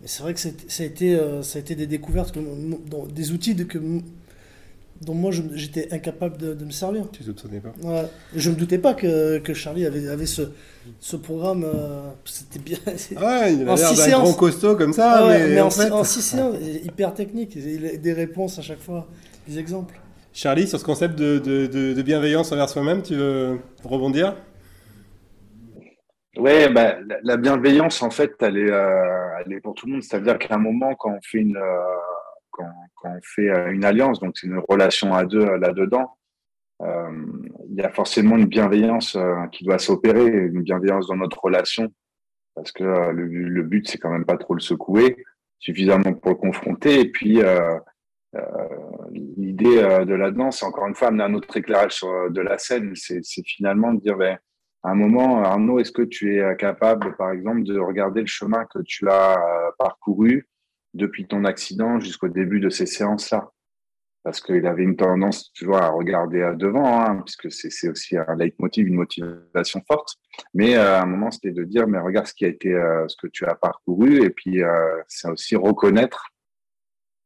mais 0.00 0.06
c'est 0.06 0.22
vrai 0.22 0.32
que 0.32 0.40
ça 0.40 0.48
a, 0.48 0.86
été, 0.86 1.18
ça 1.42 1.58
a 1.58 1.60
été 1.60 1.74
des 1.74 1.88
découvertes, 1.88 2.38
des 3.12 3.32
outils 3.32 3.56
que, 3.56 3.78
dont 5.00 5.14
moi 5.14 5.30
j'étais 5.54 5.92
incapable 5.92 6.36
de, 6.36 6.64
me 6.64 6.70
servir. 6.70 7.10
Tu 7.12 7.22
ne 7.22 7.26
soupçonnais 7.28 7.60
pas 7.60 7.72
ouais. 7.82 8.06
Je 8.34 8.50
ne 8.50 8.54
me 8.54 8.58
doutais 8.58 8.78
pas 8.78 8.94
que, 8.94 9.38
que 9.38 9.54
Charlie 9.54 9.86
avait, 9.86 10.08
avait 10.08 10.26
ce, 10.26 10.42
ce 11.00 11.16
programme. 11.16 11.66
C'était 12.24 12.58
bien. 12.58 12.78
Ah 13.16 13.40
ouais, 13.40 13.54
il 13.54 13.68
a 13.68 13.74
l'air 13.74 13.94
d'un 13.94 14.22
grand 14.22 14.34
costaud 14.34 14.76
comme 14.76 14.92
ça. 14.92 15.26
Ah 15.26 15.28
mais, 15.28 15.60
en, 15.60 15.70
fait... 15.70 15.90
en, 15.90 16.04
six 16.04 16.22
séances, 16.22 16.56
hyper 16.84 17.14
technique. 17.14 17.54
Il 17.56 17.86
a 17.86 17.96
des 17.96 18.12
réponses 18.12 18.58
à 18.58 18.62
chaque 18.62 18.80
fois, 18.80 19.06
des 19.46 19.58
exemples. 19.58 20.00
Charlie, 20.32 20.68
sur 20.68 20.78
ce 20.78 20.84
concept 20.84 21.16
de, 21.16 22.02
bienveillance 22.02 22.52
envers 22.52 22.68
soi-même, 22.68 23.02
tu 23.02 23.16
veux 23.16 23.58
rebondir? 23.82 24.36
Oui, 26.36 26.68
bah, 26.72 26.94
la 27.24 27.36
bienveillance, 27.36 28.00
en 28.02 28.10
fait, 28.10 28.30
elle 28.40 28.56
est, 28.56 28.70
euh, 28.70 29.42
elle 29.44 29.52
est 29.52 29.60
pour 29.60 29.74
tout 29.74 29.86
le 29.86 29.94
monde. 29.94 30.02
C'est-à-dire 30.02 30.38
qu'à 30.38 30.54
un 30.54 30.58
moment, 30.58 30.94
quand 30.94 31.10
on 31.10 31.20
fait 31.20 31.38
une, 31.38 31.56
euh, 31.56 31.82
quand, 32.52 32.70
on 33.04 33.18
fait 33.22 33.50
euh, 33.50 33.72
une 33.72 33.84
alliance, 33.84 34.20
donc 34.20 34.36
c'est 34.36 34.46
une 34.46 34.60
relation 34.68 35.14
à 35.14 35.24
deux 35.24 35.44
là-dedans, 35.56 36.14
il 36.80 37.74
y 37.74 37.82
a 37.82 37.90
forcément 37.90 38.36
une 38.36 38.46
bienveillance 38.46 39.18
qui 39.50 39.64
doit 39.64 39.80
s'opérer, 39.80 40.24
une 40.24 40.62
bienveillance 40.62 41.08
dans 41.08 41.16
notre 41.16 41.42
relation, 41.42 41.92
parce 42.54 42.70
que 42.70 42.84
le, 42.84 43.62
but, 43.64 43.88
c'est 43.88 43.98
quand 43.98 44.10
même 44.10 44.24
pas 44.24 44.36
trop 44.36 44.54
le 44.54 44.60
secouer, 44.60 45.16
suffisamment 45.58 46.14
pour 46.14 46.30
le 46.30 46.36
confronter, 46.36 47.00
et 47.00 47.10
puis 47.10 47.42
euh, 48.34 48.42
l'idée 49.10 49.78
euh, 49.78 50.04
de 50.04 50.14
la 50.14 50.30
danse, 50.30 50.62
encore 50.62 50.86
une 50.86 50.94
fois, 50.94 51.08
amener 51.08 51.24
un 51.24 51.34
autre 51.34 51.56
éclairage 51.56 52.00
euh, 52.04 52.28
de 52.28 52.42
la 52.42 52.58
scène, 52.58 52.92
c'est 52.94 53.22
finalement 53.46 53.94
de 53.94 54.00
dire, 54.00 54.16
ben, 54.16 54.38
à 54.82 54.90
un 54.90 54.94
moment, 54.94 55.42
Arnaud, 55.42 55.78
est-ce 55.78 55.92
que 55.92 56.02
tu 56.02 56.38
es 56.38 56.56
capable, 56.56 57.16
par 57.16 57.32
exemple, 57.32 57.62
de 57.64 57.78
regarder 57.78 58.20
le 58.20 58.26
chemin 58.26 58.64
que 58.66 58.78
tu 58.84 59.08
as 59.08 59.36
parcouru 59.78 60.46
depuis 60.94 61.26
ton 61.26 61.44
accident 61.44 62.00
jusqu'au 62.00 62.28
début 62.28 62.60
de 62.60 62.70
ces 62.70 62.86
séances-là 62.86 63.50
Parce 64.24 64.40
qu'il 64.40 64.66
avait 64.66 64.82
une 64.82 64.96
tendance, 64.96 65.52
tu 65.52 65.72
à 65.74 65.88
regarder 65.90 66.52
devant, 66.56 67.00
hein, 67.00 67.22
puisque 67.24 67.50
c'est 67.52 67.88
aussi 67.88 68.16
un 68.16 68.34
leitmotiv, 68.36 68.86
une 68.88 68.94
motivation 68.94 69.82
forte. 69.86 70.16
Mais 70.54 70.76
à 70.76 71.02
un 71.02 71.06
moment, 71.06 71.30
c'était 71.30 71.52
de 71.52 71.64
dire, 71.64 71.86
mais 71.86 71.98
regarde 71.98 72.26
ce 72.26 72.34
qui 72.34 72.44
a 72.44 72.48
été, 72.48 72.70
ce 73.08 73.16
que 73.20 73.28
tu 73.28 73.44
as 73.44 73.54
parcouru, 73.54 74.22
et 74.24 74.30
puis 74.30 74.60
c'est 75.06 75.28
aussi 75.28 75.56
reconnaître 75.56 76.32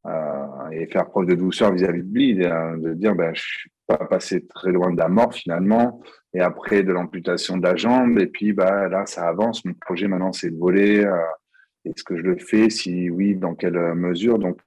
euh, 0.05 0.69
et 0.71 0.87
faire 0.87 1.09
preuve 1.09 1.27
de 1.27 1.35
douceur 1.35 1.71
vis-à-vis 1.71 2.03
de 2.35 2.43
euh, 2.43 2.77
de 2.77 2.93
dire 2.93 3.15
ben, 3.15 3.33
je 3.33 3.41
suis 3.41 3.71
pas 3.87 3.95
passé 3.97 4.45
très 4.47 4.69
loin 4.73 4.91
de 4.91 4.97
la 4.97 5.07
mort 5.07 5.33
finalement, 5.33 6.01
et 6.33 6.41
après 6.41 6.83
de 6.83 6.91
l'amputation 6.91 7.55
de 7.55 7.63
la 7.63 7.77
jambe, 7.77 8.19
et 8.19 8.27
puis 8.27 8.51
bah, 8.51 8.89
là 8.89 9.05
ça 9.05 9.25
avance, 9.29 9.63
mon 9.63 9.73
projet 9.75 10.09
maintenant 10.09 10.33
c'est 10.33 10.49
de 10.49 10.57
voler, 10.57 11.05
euh, 11.05 11.17
est-ce 11.85 12.03
que 12.03 12.17
je 12.17 12.21
le 12.21 12.37
fais, 12.37 12.69
si 12.69 13.09
oui, 13.09 13.35
dans 13.35 13.55
quelle 13.55 13.77
mesure, 13.93 14.39
donc 14.39 14.59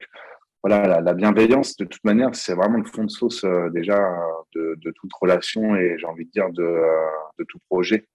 voilà, 0.62 1.00
la, 1.00 1.14
bienveillance, 1.14 1.76
de 1.76 1.84
toute 1.84 2.02
manière, 2.04 2.34
c'est 2.34 2.54
vraiment 2.54 2.78
le 2.78 2.84
fond 2.84 3.04
de 3.04 3.10
sauce 3.10 3.44
déjà 3.72 4.00
de, 4.54 4.90
toute 4.96 5.12
relation 5.12 5.76
et 5.76 5.96
j'ai 5.98 6.06
envie 6.06 6.24
de 6.24 6.30
dire 6.30 6.50
de, 6.50 6.82
de 7.38 7.44
tout 7.44 7.60
projet. 7.68 8.08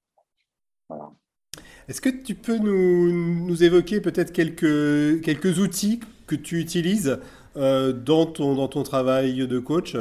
Est-ce 1.88 2.02
que 2.02 2.10
tu 2.10 2.36
peux 2.36 2.58
nous, 2.58 3.64
évoquer 3.64 4.02
peut-être 4.02 4.32
quelques, 4.32 5.22
quelques 5.22 5.60
outils 5.60 6.00
que 6.28 6.36
tu 6.36 6.60
utilises 6.60 7.20
euh, 7.58 7.92
dans, 7.92 8.26
ton, 8.26 8.56
dans 8.56 8.68
ton 8.68 8.84
travail 8.84 9.48
de 9.48 9.60
coach? 9.60 9.96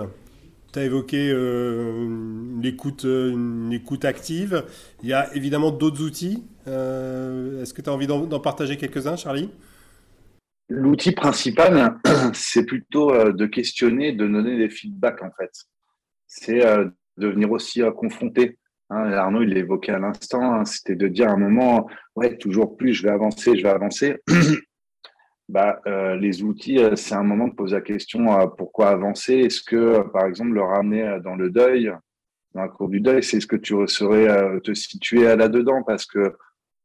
Tu 0.72 0.78
as 0.78 0.84
évoqué 0.84 1.30
euh, 1.32 2.58
l'écoute, 2.60 3.04
une 3.04 3.72
écoute 3.72 4.04
active. 4.04 4.64
Il 5.02 5.08
y 5.08 5.12
a 5.12 5.34
évidemment 5.34 5.70
d'autres 5.70 6.02
outils. 6.02 6.44
Euh, 6.68 7.62
est-ce 7.62 7.74
que 7.74 7.82
tu 7.82 7.90
as 7.90 7.92
envie 7.92 8.06
d'en 8.06 8.40
partager 8.40 8.76
quelques-uns, 8.76 9.16
Charlie? 9.16 9.50
L'outil 10.68 11.12
principal, 11.12 11.98
c'est 12.32 12.64
plutôt 12.64 13.32
de 13.32 13.46
questionner, 13.46 14.12
de 14.12 14.26
donner 14.26 14.56
des 14.56 14.70
feedbacks, 14.70 15.22
en 15.22 15.30
fait. 15.36 15.50
C'est 16.26 16.60
de 16.60 17.26
venir 17.26 17.50
aussi 17.50 17.82
confronter. 17.96 18.58
Hein, 18.90 19.12
Arnaud, 19.12 19.42
il 19.42 19.50
l'a 19.50 19.60
évoqué 19.60 19.92
à 19.92 19.98
l'instant, 19.98 20.52
hein, 20.52 20.64
c'était 20.64 20.96
de 20.96 21.06
dire 21.06 21.28
à 21.28 21.32
un 21.32 21.36
moment, 21.36 21.88
ouais, 22.16 22.36
toujours 22.36 22.76
plus, 22.76 22.92
je 22.92 23.04
vais 23.04 23.10
avancer, 23.10 23.56
je 23.56 23.62
vais 23.62 23.70
avancer. 23.70 24.16
bah, 25.50 25.80
euh, 25.86 26.16
les 26.16 26.42
outils, 26.42 26.78
euh, 26.78 26.96
c'est 26.96 27.14
un 27.14 27.22
moment 27.22 27.48
de 27.48 27.54
poser 27.54 27.76
la 27.76 27.80
question 27.80 28.38
euh, 28.38 28.46
pourquoi 28.46 28.90
avancer? 28.90 29.34
Est-ce 29.34 29.62
que, 29.62 30.00
par 30.10 30.26
exemple, 30.26 30.52
le 30.52 30.62
ramener 30.62 31.18
dans 31.24 31.34
le 31.36 31.50
deuil, 31.50 31.92
dans 32.54 32.62
la 32.62 32.68
cour 32.68 32.88
du 32.88 33.00
deuil, 33.00 33.22
c'est 33.22 33.40
ce 33.40 33.46
que 33.46 33.56
tu 33.56 33.74
serais 33.86 34.60
te 34.62 34.74
situer 34.74 35.36
là-dedans? 35.36 35.82
Parce 35.82 36.06
que 36.06 36.34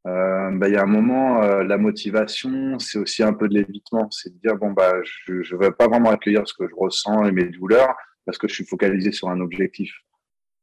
euh, 0.07 0.51
bah, 0.51 0.67
il 0.67 0.73
y 0.73 0.77
a 0.77 0.83
un 0.83 0.87
moment, 0.87 1.41
euh, 1.41 1.63
la 1.63 1.77
motivation, 1.77 2.77
c'est 2.77 2.99
aussi 2.99 3.23
un 3.23 3.33
peu 3.33 3.47
de 3.47 3.55
l'évitement. 3.55 4.09
C'est 4.11 4.33
de 4.33 4.39
dire, 4.39 4.55
bon, 4.55 4.71
bah, 4.71 4.93
je 5.03 5.33
ne 5.33 5.59
vais 5.59 5.71
pas 5.71 5.87
vraiment 5.87 6.11
accueillir 6.11 6.47
ce 6.47 6.53
que 6.53 6.67
je 6.67 6.75
ressens 6.75 7.25
et 7.25 7.31
mes 7.31 7.45
douleurs 7.45 7.95
parce 8.25 8.37
que 8.37 8.47
je 8.47 8.53
suis 8.53 8.65
focalisé 8.65 9.11
sur 9.11 9.29
un 9.29 9.39
objectif. 9.39 9.93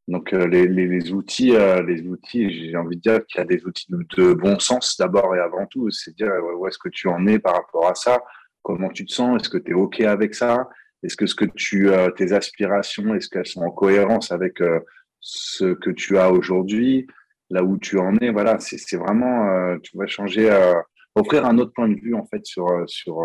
Donc, 0.09 0.33
euh, 0.33 0.47
les, 0.47 0.67
les, 0.67 0.87
les, 0.87 1.13
outils, 1.13 1.53
les 1.87 2.03
outils, 2.07 2.69
j'ai 2.71 2.77
envie 2.77 2.97
de 2.97 3.01
dire 3.01 3.27
qu'il 3.27 3.39
y 3.39 3.43
a 3.43 3.47
des 3.47 3.65
outils 3.65 3.87
de, 3.89 4.33
bon 4.35 4.59
sens 4.59 4.97
d'abord 4.99 5.35
et 5.37 5.41
avant 5.41 5.67
tout. 5.67 5.91
C'est 5.91 6.15
dire 6.17 6.33
où 6.59 6.67
est-ce 6.67 6.79
que 6.79 6.89
tu 6.89 7.09
en 7.09 7.27
es 7.27 7.39
par 7.39 7.55
rapport 7.55 7.89
à 7.89 7.95
ça, 7.95 8.21
comment 8.63 8.89
tu 8.89 9.07
te 9.07 9.13
sens, 9.13 9.41
est-ce 9.41 9.49
que 9.49 9.59
tu 9.59 9.71
es 9.71 9.75
OK 9.75 10.01
avec 10.01 10.35
ça, 10.35 10.69
est-ce 11.03 11.17
que, 11.17 11.27
ce 11.27 11.35
que 11.35 11.45
tu, 11.45 11.91
tes 12.17 12.33
aspirations, 12.33 13.15
est-ce 13.15 13.29
qu'elles 13.29 13.47
sont 13.47 13.63
en 13.63 13.71
cohérence 13.71 14.33
avec 14.33 14.59
ce 15.21 15.75
que 15.75 15.91
tu 15.91 16.19
as 16.19 16.31
aujourd'hui? 16.33 17.07
Là 17.53 17.63
où 17.63 17.77
tu 17.77 17.99
en 17.99 18.17
es. 18.17 18.31
Voilà, 18.31 18.59
c'est 18.59 18.97
vraiment, 18.97 19.47
euh, 19.49 19.77
tu 19.83 19.99
vas 19.99 20.07
changer, 20.07 20.51
euh, 20.51 20.75
offrir 21.15 21.45
un 21.45 21.59
autre 21.59 21.73
point 21.75 21.89
de 21.89 22.01
vue 22.01 22.15
en 22.15 22.25
fait 22.25 22.47
sur 22.47 22.67
euh, 22.67 22.85
sur 22.87 23.21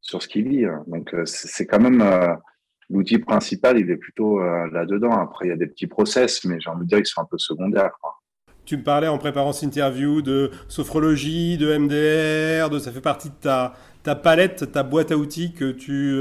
sur 0.00 0.22
ce 0.22 0.26
qu'il 0.26 0.48
vit. 0.48 0.64
Donc 0.86 1.14
c'est 1.26 1.66
quand 1.66 1.78
même 1.78 2.02
l'outil 2.92 3.18
principal, 3.18 3.78
il 3.78 3.90
est 3.90 3.96
plutôt 3.96 4.38
là-dedans. 4.38 5.12
Après, 5.12 5.46
il 5.46 5.48
y 5.48 5.52
a 5.52 5.56
des 5.56 5.66
petits 5.66 5.86
process, 5.86 6.44
mais 6.44 6.60
j'ai 6.60 6.70
envie 6.70 6.84
de 6.84 6.88
dire 6.88 6.98
qu'ils 6.98 7.06
sont 7.06 7.22
un 7.22 7.28
peu 7.30 7.38
secondaires. 7.38 7.92
Tu 8.64 8.76
me 8.76 8.82
parlais 8.82 9.08
en 9.08 9.18
préparant 9.18 9.52
cette 9.52 9.64
interview 9.64 10.22
de 10.22 10.50
sophrologie, 10.68 11.58
de 11.58 11.76
MDR, 11.76 12.70
de 12.70 12.78
ça 12.78 12.92
fait 12.92 13.00
partie 13.00 13.30
de 13.30 13.34
ta, 13.34 13.74
ta 14.02 14.14
palette, 14.14 14.70
ta 14.70 14.82
boîte 14.84 15.10
à 15.10 15.16
outils 15.16 15.52
que 15.52 15.72
tu 15.72 16.16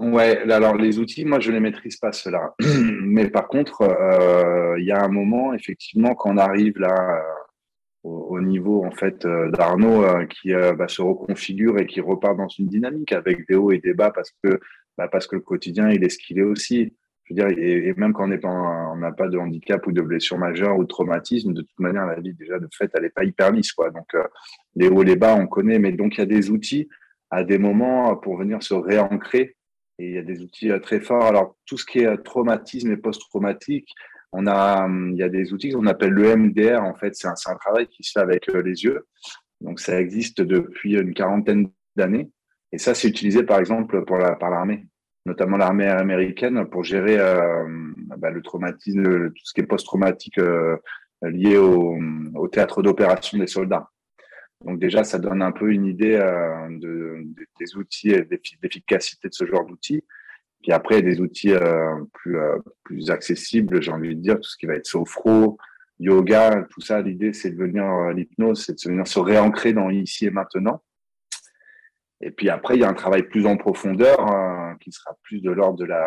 Ouais, 0.00 0.50
alors 0.50 0.76
les 0.76 0.98
outils, 0.98 1.26
moi 1.26 1.40
je 1.40 1.50
ne 1.50 1.56
les 1.56 1.60
maîtrise 1.60 1.96
pas 1.96 2.10
cela. 2.10 2.54
Mais 3.02 3.28
par 3.28 3.48
contre, 3.48 3.82
euh, 3.82 4.74
il 4.78 4.86
y 4.86 4.92
a 4.92 5.04
un 5.04 5.08
moment, 5.08 5.52
effectivement, 5.52 6.14
quand 6.14 6.30
on 6.32 6.38
arrive 6.38 6.78
là 6.78 7.18
euh, 7.18 8.08
au, 8.08 8.40
niveau 8.40 8.82
en 8.82 8.92
fait 8.92 9.26
euh, 9.26 9.50
d'Arnaud 9.50 10.06
qui 10.28 10.52
bah, 10.54 10.88
se 10.88 11.02
reconfigure 11.02 11.78
et 11.78 11.86
qui 11.86 12.00
repart 12.00 12.34
dans 12.34 12.48
une 12.48 12.68
dynamique 12.68 13.12
avec 13.12 13.46
des 13.46 13.56
hauts 13.56 13.72
et 13.72 13.78
des 13.78 13.92
bas 13.92 14.10
parce 14.10 14.30
que 14.42 14.58
bah, 14.98 15.08
parce 15.08 15.26
que 15.26 15.36
le 15.36 15.42
quotidien 15.42 15.90
il 15.90 16.04
est 16.04 16.08
ce 16.08 16.18
qu'il 16.18 16.38
est 16.38 16.42
aussi. 16.42 16.94
Je 17.24 17.34
veux 17.34 17.62
et, 17.62 17.94
même 17.94 18.12
quand 18.12 18.24
on 18.24 18.96
n'a 18.96 19.12
pas 19.12 19.28
de 19.28 19.38
handicap 19.38 19.86
ou 19.86 19.92
de 19.92 20.02
blessure 20.02 20.36
majeure 20.36 20.76
ou 20.76 20.82
de 20.82 20.88
traumatisme, 20.88 21.52
de 21.52 21.62
toute 21.62 21.78
manière 21.78 22.06
la 22.06 22.18
vie 22.18 22.34
déjà 22.34 22.58
de 22.58 22.68
fait 22.76 22.90
elle 22.94 23.02
n'est 23.02 23.10
pas 23.10 23.24
hyper 23.24 23.52
lisse 23.52 23.72
quoi. 23.72 23.90
Donc 23.90 24.08
les 24.74 24.88
hauts 24.88 25.02
et 25.02 25.06
les 25.06 25.16
bas 25.16 25.36
on 25.36 25.46
connaît, 25.46 25.78
mais 25.78 25.92
donc 25.92 26.16
il 26.16 26.18
y 26.18 26.22
a 26.22 26.26
des 26.26 26.50
outils 26.50 26.88
à 27.30 27.44
des 27.44 27.58
moments 27.58 28.16
pour 28.16 28.36
venir 28.36 28.62
se 28.62 28.74
réancrer 28.74 29.56
et 30.00 30.06
il 30.08 30.14
y 30.14 30.18
a 30.18 30.22
des 30.22 30.40
outils 30.42 30.70
euh, 30.70 30.78
très 30.78 31.00
forts. 31.00 31.24
Alors, 31.24 31.56
tout 31.66 31.76
ce 31.76 31.84
qui 31.84 32.00
est 32.00 32.06
euh, 32.06 32.16
traumatisme 32.16 32.90
et 32.90 32.96
post-traumatique, 32.96 33.92
on 34.32 34.46
a, 34.46 34.84
hum, 34.84 35.10
il 35.12 35.18
y 35.18 35.22
a 35.22 35.28
des 35.28 35.52
outils 35.52 35.70
qu'on 35.70 35.86
appelle 35.86 36.10
le 36.10 36.36
MDR. 36.36 36.82
En 36.82 36.94
fait, 36.94 37.14
c'est 37.14 37.28
un, 37.28 37.34
un, 37.46 37.56
travail 37.56 37.86
qui 37.86 38.02
se 38.02 38.12
fait 38.12 38.20
avec 38.20 38.48
euh, 38.48 38.62
les 38.62 38.82
yeux. 38.82 39.06
Donc, 39.60 39.78
ça 39.78 40.00
existe 40.00 40.40
depuis 40.40 40.94
une 40.94 41.12
quarantaine 41.12 41.68
d'années. 41.96 42.30
Et 42.72 42.78
ça, 42.78 42.94
c'est 42.94 43.08
utilisé, 43.08 43.42
par 43.42 43.58
exemple, 43.58 44.04
pour 44.04 44.18
la, 44.18 44.36
par 44.36 44.50
l'armée, 44.50 44.86
notamment 45.26 45.56
l'armée 45.56 45.88
américaine, 45.88 46.66
pour 46.66 46.84
gérer 46.84 47.16
bah, 48.16 48.30
le 48.30 48.42
traumatisme, 48.42 49.30
tout 49.30 49.42
ce 49.44 49.52
qui 49.52 49.60
est 49.60 49.66
post-traumatique 49.66 50.40
lié 51.22 51.56
au, 51.56 51.98
au 52.34 52.48
théâtre 52.48 52.82
d'opération 52.82 53.38
des 53.38 53.46
soldats. 53.46 53.90
Donc 54.64 54.78
déjà, 54.78 55.04
ça 55.04 55.18
donne 55.18 55.42
un 55.42 55.52
peu 55.52 55.72
une 55.72 55.86
idée 55.86 56.16
euh, 56.16 56.68
de, 56.70 57.24
des 57.58 57.76
outils 57.76 58.10
et 58.10 58.22
d'efficacité 58.22 59.28
de 59.28 59.34
ce 59.34 59.46
genre 59.46 59.64
d'outils. 59.64 60.04
Puis 60.62 60.72
après, 60.72 61.00
des 61.00 61.20
outils 61.20 61.54
euh, 61.54 61.94
plus, 62.12 62.38
euh, 62.38 62.58
plus 62.84 63.10
accessibles, 63.10 63.80
j'ai 63.80 63.90
envie 63.90 64.14
de 64.14 64.20
dire, 64.20 64.36
tout 64.36 64.48
ce 64.48 64.58
qui 64.58 64.66
va 64.66 64.74
être 64.74 64.86
sophro, 64.86 65.56
yoga, 65.98 66.66
tout 66.70 66.82
ça, 66.82 67.00
l'idée, 67.00 67.32
c'est 67.32 67.50
de 67.50 67.56
venir, 67.56 67.84
l'hypnose, 68.10 68.64
c'est 68.64 68.74
de 68.74 68.90
venir 68.90 69.06
se 69.06 69.18
réancrer 69.18 69.72
dans 69.72 69.88
ici 69.88 70.26
et 70.26 70.30
maintenant. 70.30 70.82
Et 72.20 72.30
puis 72.30 72.50
après, 72.50 72.74
il 72.76 72.80
y 72.80 72.84
a 72.84 72.88
un 72.88 72.94
travail 72.94 73.22
plus 73.22 73.46
en 73.46 73.56
profondeur 73.56 74.18
qui 74.80 74.92
sera 74.92 75.16
plus 75.22 75.40
de 75.40 75.50
l'ordre 75.50 75.78
de 75.78 75.86
la, 75.86 76.06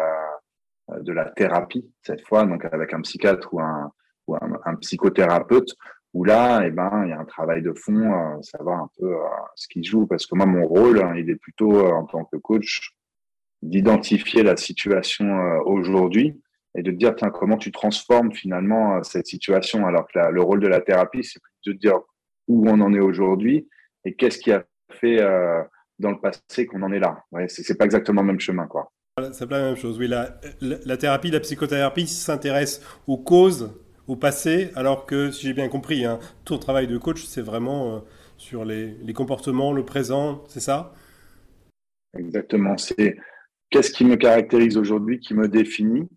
de 1.00 1.12
la 1.12 1.26
thérapie, 1.26 1.90
cette 2.02 2.26
fois, 2.28 2.46
donc 2.46 2.66
avec 2.66 2.94
un 2.94 3.02
psychiatre 3.02 3.54
ou 3.54 3.60
un, 3.60 3.92
ou 4.28 4.36
un, 4.36 4.76
psychothérapeute, 4.76 5.74
où 6.14 6.24
là, 6.24 6.62
eh 6.66 6.72
ben, 6.72 7.04
il 7.06 7.10
y 7.10 7.14
a 7.14 7.20
un 7.20 7.26
travail 7.26 7.62
de 7.62 7.74
fond, 7.74 8.14
euh, 8.14 8.42
savoir 8.42 8.82
un 8.82 8.90
peu 9.00 9.14
euh, 9.14 9.28
ce 9.56 9.68
qui 9.68 9.84
joue. 9.84 10.06
Parce 10.06 10.28
que 10.28 10.36
moi, 10.36 10.46
mon 10.46 10.66
rôle, 10.66 11.02
hein, 11.02 11.14
il 11.18 11.30
est 11.30 11.36
plutôt, 11.36 11.80
euh, 11.80 11.92
en 11.92 12.06
tant 12.06 12.26
que 12.26 12.38
coach, 12.38 12.94
d'identifier 13.62 14.44
la 14.44 14.58
situation 14.58 15.26
aujourd'hui 15.66 16.42
et 16.76 16.84
de 16.84 16.92
dire, 16.92 17.16
tiens, 17.16 17.30
comment 17.30 17.56
tu 17.56 17.72
transformes 17.72 18.34
finalement 18.34 19.02
cette 19.04 19.26
situation? 19.26 19.88
Alors 19.88 20.06
que 20.06 20.20
le 20.20 20.42
rôle 20.42 20.60
de 20.60 20.68
la 20.68 20.82
thérapie, 20.82 21.24
c'est 21.24 21.40
de 21.66 21.72
dire 21.72 21.98
où 22.50 22.68
on 22.68 22.82
en 22.82 22.94
est 22.94 23.00
aujourd'hui 23.00 23.70
et 24.04 24.16
qu'est-ce 24.16 24.40
qui 24.40 24.52
a 24.52 24.66
fait 24.90 25.26
dans 26.00 26.12
le 26.12 26.20
passé 26.20 26.66
qu'on 26.66 26.82
en 26.82 26.92
est 26.92 27.00
là. 27.00 27.24
Ouais, 27.32 27.48
c'est 27.48 27.78
pas 27.78 27.86
exactement 27.86 28.22
le 28.22 28.28
même 28.28 28.40
chemin, 28.40 28.68
quoi. 28.68 28.92
C'est 29.32 29.48
pas 29.48 29.60
la 29.60 29.66
même 29.66 29.76
chose. 29.76 30.00
Oui, 30.00 30.08
la, 30.08 30.40
la 30.62 30.98
thérapie, 30.98 31.30
la 31.30 31.40
psychothérapie 31.40 32.08
s'intéresse 32.08 32.82
aux 33.08 33.18
causes 33.18 33.72
au 34.08 34.16
passé, 34.16 34.72
alors 34.76 35.06
que, 35.06 35.32
si 35.32 35.48
j'ai 35.48 35.54
bien 35.54 35.70
compris, 35.70 36.06
hein, 36.06 36.20
ton 36.46 36.58
travail 36.58 36.88
de 36.88 36.98
coach, 36.98 37.24
c'est 37.24 37.42
vraiment 37.42 37.96
euh, 37.96 38.00
sur 38.38 38.66
les, 38.66 39.14
comportements, 39.14 39.72
le 39.72 39.86
présent, 39.86 40.44
c'est 40.48 40.60
ça? 40.60 40.94
Exactement. 42.18 42.78
C'est 42.78 43.18
qu'est-ce 43.70 43.92
qui 43.92 44.06
me 44.06 44.16
caractérise 44.16 44.78
aujourd'hui, 44.78 45.20
qui 45.20 45.34
me 45.34 45.48
définit, 45.48 46.10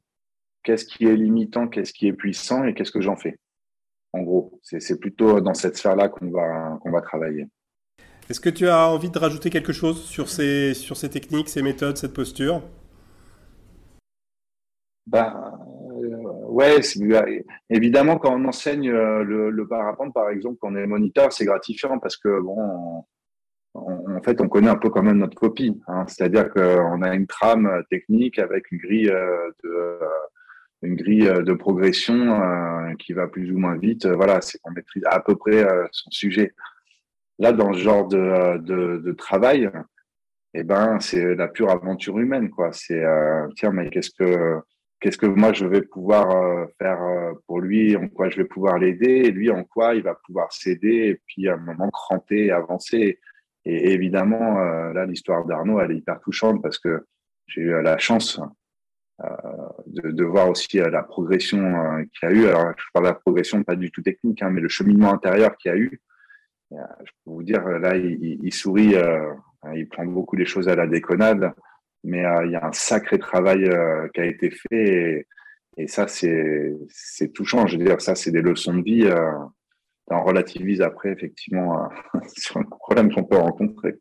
qu'est-ce 0.62 0.85
qui 0.85 1.05
est 1.05 1.17
limitant, 1.17 1.69
qu'est-ce 1.69 1.93
qui 1.93 2.09
est 2.09 2.12
puissant 2.12 2.65
et 2.65 2.75
qu'est-ce 2.75 2.93
que 2.93 3.01
j'en 3.01 3.17
fais? 3.17 3.39
En 4.12 4.23
gros, 4.23 4.61
c'est 4.62 4.99
plutôt 4.99 5.41
dans 5.41 5.55
cette 5.55 5.77
sphère-là 5.77 6.09
qu'on 6.09 6.31
va, 6.31 6.79
qu'on 6.81 6.91
va 6.91 7.03
travailler. 7.03 7.47
Est-ce 8.29 8.41
que 8.41 8.51
tu 8.51 8.69
as 8.69 8.89
envie 8.89 9.11
de 9.11 9.19
rajouter 9.19 9.51
quelque 9.51 9.73
chose 9.73 10.05
sur 10.05 10.29
ces, 10.29 10.75
sur 10.75 10.97
ces 10.97 11.09
techniques, 11.09 11.49
ces 11.49 11.62
méthodes, 11.62 11.97
cette 11.97 12.12
posture? 12.12 12.61
Ben, 15.07 15.57
ouais, 16.49 16.81
évidemment, 17.71 18.19
quand 18.19 18.35
on 18.35 18.45
enseigne 18.47 18.91
euh, 18.91 19.23
le, 19.23 19.51
le, 19.51 19.69
parapente, 19.69 20.12
par 20.12 20.31
exemple, 20.31 20.59
quand 20.61 20.73
on 20.73 20.77
est 20.77 20.87
moniteur, 20.87 21.33
c'est 21.33 21.45
gratifiant 21.45 22.01
parce 22.01 22.17
que, 22.17 22.41
bon, 22.41 23.05
en 23.75 24.23
fait, 24.25 24.41
on 24.41 24.49
connaît 24.49 24.71
un 24.71 24.77
peu 24.77 24.91
quand 24.91 25.05
même 25.05 25.19
notre 25.19 25.37
copie. 25.37 25.81
Hein. 25.87 26.05
C'est-à-dire 26.09 26.51
qu'on 26.51 27.03
a 27.03 27.15
une 27.15 27.29
trame 27.29 27.85
technique 27.91 28.41
avec 28.41 28.73
une 28.73 28.79
grille 28.79 29.11
euh, 29.11 29.51
de, 29.62 29.71
euh, 29.71 29.99
une 30.83 30.97
grille 30.97 31.31
de 31.45 31.53
progression 31.53 32.41
qui 32.99 33.12
va 33.12 33.29
plus 33.29 33.53
ou 33.53 33.59
moins 33.59 33.77
vite. 33.77 34.07
Voilà, 34.07 34.41
c'est 34.41 34.59
qu'on 34.59 34.73
maîtrise 34.73 35.05
à 35.07 35.21
peu 35.21 35.37
près 35.37 35.65
son 35.91 36.11
sujet. 36.11 36.53
Là, 37.38 37.53
dans 37.53 37.72
ce 37.72 37.79
genre 37.79 38.09
de, 38.09 38.59
de, 38.59 38.99
de 39.05 39.12
travail, 39.12 39.70
eh 40.55 40.62
ben, 40.62 40.99
c'est 41.01 41.35
la 41.35 41.49
pure 41.49 41.70
aventure 41.70 42.18
humaine, 42.18 42.51
quoi. 42.51 42.72
C'est, 42.72 43.05
tiens, 43.57 43.72
mais 43.72 43.90
qu'est-ce 43.90 44.11
que, 44.11 44.61
qu'est-ce 45.01 45.18
que 45.18 45.27
moi 45.27 45.53
je 45.53 45.66
vais 45.66 45.83
pouvoir 45.83 46.31
euh, 46.31 46.66
faire 46.79 47.03
euh, 47.03 47.33
pour 47.46 47.61
lui, 47.61 47.96
en 47.96 48.09
quoi 48.09 48.29
je 48.29 48.37
vais 48.37 48.44
pouvoir 48.44 48.79
l'aider, 48.79 49.31
lui 49.31 49.51
en 49.51 49.64
quoi 49.64 49.94
il 49.94 50.03
va 50.03 50.14
pouvoir 50.14 50.53
s'aider, 50.53 51.09
et 51.09 51.20
puis 51.27 51.49
à 51.49 51.55
un 51.55 51.59
moment 51.59 51.90
cranter, 51.90 52.51
avancer. 52.51 53.18
Et 53.64 53.92
évidemment, 53.92 54.61
euh, 54.61 54.92
là, 54.92 55.07
l'histoire 55.07 55.44
d'Arnaud, 55.44 55.81
elle 55.81 55.92
est 55.92 55.99
hyper 55.99 56.20
touchante 56.20 56.62
parce 56.62 56.79
que 56.79 57.05
j'ai 57.46 57.62
eu 57.62 57.83
la 57.83 57.99
chance 57.99 58.40
de, 59.87 60.25
voir 60.25 60.51
aussi 60.51 60.79
la 60.79 61.03
progression 61.03 62.05
qu'il 62.12 62.29
a 62.29 62.33
eu. 62.33 62.46
Alors, 62.46 62.72
je 62.77 62.85
parle 62.92 63.07
de 63.07 63.11
la 63.11 63.14
progression 63.14 63.62
pas 63.62 63.77
du 63.77 63.90
tout 63.90 64.03
technique, 64.03 64.42
hein, 64.42 64.51
mais 64.51 64.61
le 64.61 64.68
cheminement 64.68 65.12
intérieur 65.12 65.57
qu'il 65.57 65.70
a 65.70 65.77
eu. 65.77 66.01
Je 66.71 67.11
peux 67.25 67.31
vous 67.31 67.43
dire, 67.43 67.63
là, 67.67 67.97
il, 67.97 68.53
sourit, 68.53 68.95
il 69.75 69.89
prend 69.89 70.05
beaucoup 70.05 70.37
les 70.37 70.47
choses 70.47 70.69
à 70.69 70.75
la 70.75 70.87
déconnade 70.87 71.53
mais 72.07 72.25
euh, 72.25 72.47
il 72.47 72.53
y 72.53 72.57
a 72.57 72.65
un 72.65 72.73
sacré 72.73 73.19
travail 73.19 73.65
euh, 73.65 74.09
qui 74.15 74.21
a 74.21 74.27
été 74.27 74.51
fait 74.51 75.27
et, 75.79 75.89
ça, 75.89 76.07
c'est 76.09 76.73
touchant. 77.35 77.67
Je 77.67 77.77
veux 77.77 77.85
dire, 77.85 78.01
ça, 78.01 78.15
c'est 78.15 78.31
des 78.31 78.41
leçons 78.41 78.73
de 78.73 78.83
vie. 78.83 79.05
Euh, 79.05 79.31
on 80.07 80.25
relativise 80.25 80.81
après, 80.81 81.11
effectivement, 81.11 81.91
sur 82.35 82.57
un 82.57 82.63
problème 82.63 83.13
qu'on 83.13 83.25
peut 83.25 83.37
rencontrer. 83.37 83.95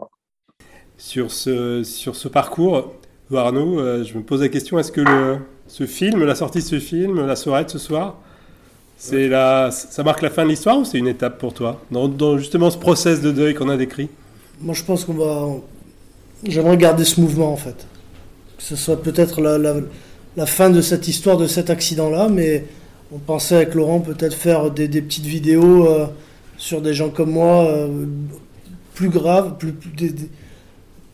Sur, 0.96 1.32
ce, 1.32 1.84
sur 1.84 2.16
ce 2.16 2.30
parcours, 2.30 2.96
Arnaud, 3.34 4.04
je 4.06 4.18
me 4.18 4.24
pose 4.24 4.42
la 4.42 4.48
question 4.48 4.80
est-ce 4.80 4.94
que 4.94 5.02
le, 5.02 5.40
ce 5.68 5.86
film, 5.86 6.24
la 6.24 6.36
sortie 6.36 6.60
de 6.60 6.64
ce 6.64 6.80
film, 6.80 7.26
la 7.26 7.36
soirée 7.36 7.66
de 7.66 7.70
ce 7.70 7.80
soir, 7.80 8.22
c'est 8.98 9.28
la, 9.28 9.72
ça 9.72 10.04
marque 10.04 10.22
la 10.22 10.30
fin 10.30 10.44
de 10.44 10.50
l'histoire 10.50 10.80
ou 10.80 10.86
c'est 10.86 10.98
une 10.98 11.08
étape 11.08 11.38
pour 11.38 11.54
toi 11.54 11.82
dans, 11.92 12.38
justement 12.38 12.72
ce 12.72 12.78
process 12.78 13.22
de 13.22 13.32
deuil 13.32 13.54
qu'on 13.54 13.70
a 13.70 13.78
décrit? 13.78 14.10
Moi, 14.62 14.74
je 14.74 14.84
pense 14.84 15.04
qu'on 15.04 15.14
va. 15.14 15.48
J'aimerais 16.48 16.78
garder 16.78 17.04
ce 17.04 17.20
mouvement 17.20 17.52
en 17.52 17.58
fait 17.58 17.86
que 18.58 18.64
ce 18.64 18.76
soit 18.76 19.02
peut-être 19.02 19.42
la, 19.42 19.58
la, 19.58 20.46
fin 20.46 20.70
de 20.70 20.82
cette 20.82 21.08
histoire, 21.08 21.38
de 21.38 21.48
cet 21.48 21.70
accident-là, 21.70 22.30
mais 22.30 22.66
on 23.12 23.20
pensait 23.20 23.56
avec 23.56 23.76
Laurent 23.76 24.00
peut-être 24.00 24.34
faire 24.34 24.72
des, 24.72 24.88
petites 24.88 25.26
vidéos 25.26 25.88
euh, 25.88 26.06
sur 26.58 26.82
des 26.82 26.94
gens 26.94 27.10
comme 27.10 27.32
moi, 27.32 27.66
euh, 27.66 28.06
plus 28.94 29.10
graves, 29.10 29.58
plus, 29.58 29.74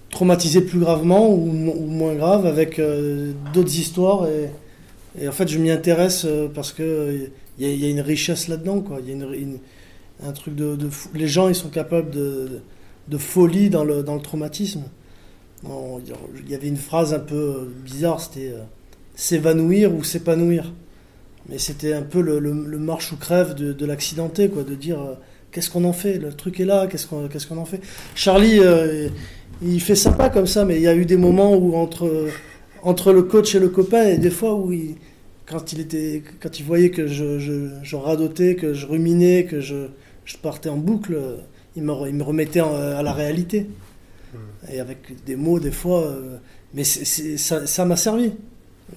traumatisés 0.10 0.62
plus 0.62 0.80
gravement 0.80 1.30
ou, 1.30 1.46
moins 1.46 2.14
graves, 2.14 2.46
avec 2.46 2.80
euh, 2.80 3.32
d'autres 3.54 3.76
histoires. 3.76 4.28
Et, 5.20 5.28
en 5.28 5.32
fait, 5.32 5.48
je 5.48 5.58
m'y 5.58 5.72
intéresse 5.72 6.26
parce 6.56 6.72
qu'il 6.72 7.32
il 7.62 7.84
y, 7.84 7.86
a 7.86 7.90
une 7.90 8.02
richesse 8.02 8.48
là-dedans, 8.48 8.82
quoi. 8.82 9.00
Il 9.06 9.16
y 9.16 9.24
a 9.24 10.28
un 10.28 10.32
truc 10.32 10.56
de. 10.56 10.78
Les 11.14 11.28
gens, 11.28 11.48
ils 11.48 11.56
sont 11.56 11.70
capables 11.70 12.10
de, 12.10 13.18
folie 13.18 13.70
dans 13.70 13.84
le, 13.84 14.04
dans 14.04 14.16
le 14.16 14.22
traumatisme. 14.22 14.84
Il 15.64 16.50
y 16.50 16.56
avait 16.56 16.68
une 16.68 16.78
phrase 16.78 17.14
un 17.14 17.20
peu 17.20 17.72
bizarre, 17.86 18.20
c'était 18.20 18.50
euh, 18.50 18.64
s'évanouir 19.16 19.94
ou 19.94 20.04
s'épanouir. 20.04 20.74
Mais 21.50 21.60
c'était 21.60 21.94
un 21.94 22.02
peu 22.02 22.22
le, 22.22 22.40
marche 22.80 23.12
ou 23.12 23.18
crève 23.18 23.54
de, 23.54 23.74
de 23.74 23.86
l'accidenté, 23.86 24.50
quoi, 24.50 24.64
de 24.64 24.74
dire 24.74 25.00
euh, 25.00 25.14
qu'est-ce 25.52 25.70
qu'on 25.70 25.84
en 25.84 25.94
fait? 25.94 26.18
Le 26.18 26.34
truc 26.34 26.60
est 26.60 26.66
là, 26.66 26.88
qu'est-ce 26.88 27.06
qu'on 27.06 27.28
qu'est-ce 27.28 27.54
en 27.54 27.66
fait? 27.66 27.82
Charlie, 28.16 28.60
euh, 28.60 29.10
il 29.62 29.82
fait 29.82 29.96
sympa 29.96 30.30
comme 30.30 30.48
ça, 30.48 30.66
mais 30.66 30.78
il 30.78 30.82
y 30.82 30.88
a 30.88 30.96
eu 30.96 31.06
des 31.06 31.18
moments 31.18 31.56
où 31.56 31.76
entre, 31.76 32.30
entre 32.82 33.14
le 33.14 33.22
coach 33.22 33.54
et 33.54 33.60
le 33.60 33.70
copain, 33.70 34.06
et 34.06 34.18
des 34.18 34.32
fois 34.32 34.56
où 34.56 34.72
il, 34.72 34.96
quand 35.52 35.74
il 35.74 35.80
était, 35.82 36.24
quand 36.40 36.60
il 36.60 36.66
voyait 36.66 36.90
que 36.92 37.08
je, 37.08 37.38
je, 37.40 37.70
je 37.84 37.96
radotais, 37.96 38.56
que 38.56 38.74
je 38.74 38.86
ruminais, 38.88 39.46
que 39.46 39.60
je, 39.62 39.88
je 40.26 40.38
partais 40.38 40.70
en 40.70 40.78
boucle, 40.78 41.14
euh, 41.16 41.38
il 41.76 41.84
me, 41.84 41.92
re- 41.92 42.08
il 42.10 42.16
me 42.16 42.24
remettait 42.24 42.62
en- 42.62 42.74
à 42.76 43.04
la 43.04 43.14
réalité. 43.14 43.68
Et 44.72 44.80
avec 44.80 45.24
des 45.26 45.36
mots, 45.36 45.60
des 45.60 45.72
fois. 45.72 46.06
euh, 46.06 46.38
mais 46.74 46.84
ça 46.86 47.68
ça 47.68 47.86
m'a 47.86 47.98
servi. 47.98 48.32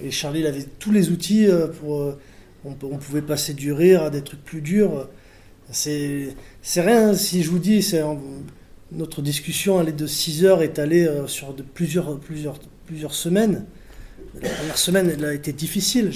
Et 0.02 0.10
Charlie, 0.10 0.40
il 0.40 0.46
avait 0.46 0.66
tous 0.78 0.92
les 0.92 1.10
outils 1.10 1.46
euh, 1.46 1.66
pour. 1.68 2.00
euh, 2.02 2.18
on, 2.64 2.72
pouvait 2.74 3.20
passer 3.22 3.52
du 3.52 3.72
rire 3.72 4.02
à 4.04 4.10
des 4.10 4.22
trucs 4.22 4.42
plus 4.44 4.60
durs. 4.62 5.08
C'est 5.70 6.34
rien, 6.76 7.14
si 7.14 7.42
je 7.42 7.50
vous 7.50 7.58
dis, 7.58 7.82
c'est 7.82 8.02
notre 8.92 9.22
discussion 9.22 9.80
elle 9.80 9.88
est 9.88 9.92
de 9.92 10.06
6 10.06 10.44
heures 10.44 10.60
euh, 10.62 11.26
sur 11.26 11.52
de 11.52 11.62
plusieurs, 11.62 12.18
plusieurs, 12.20 12.58
plusieurs 12.86 13.14
semaines. 13.14 13.64
La 14.42 14.48
première 14.48 14.78
semaine, 14.78 15.10
elle 15.16 15.24
a 15.24 15.34
été 15.34 15.52
difficile. 15.52 16.10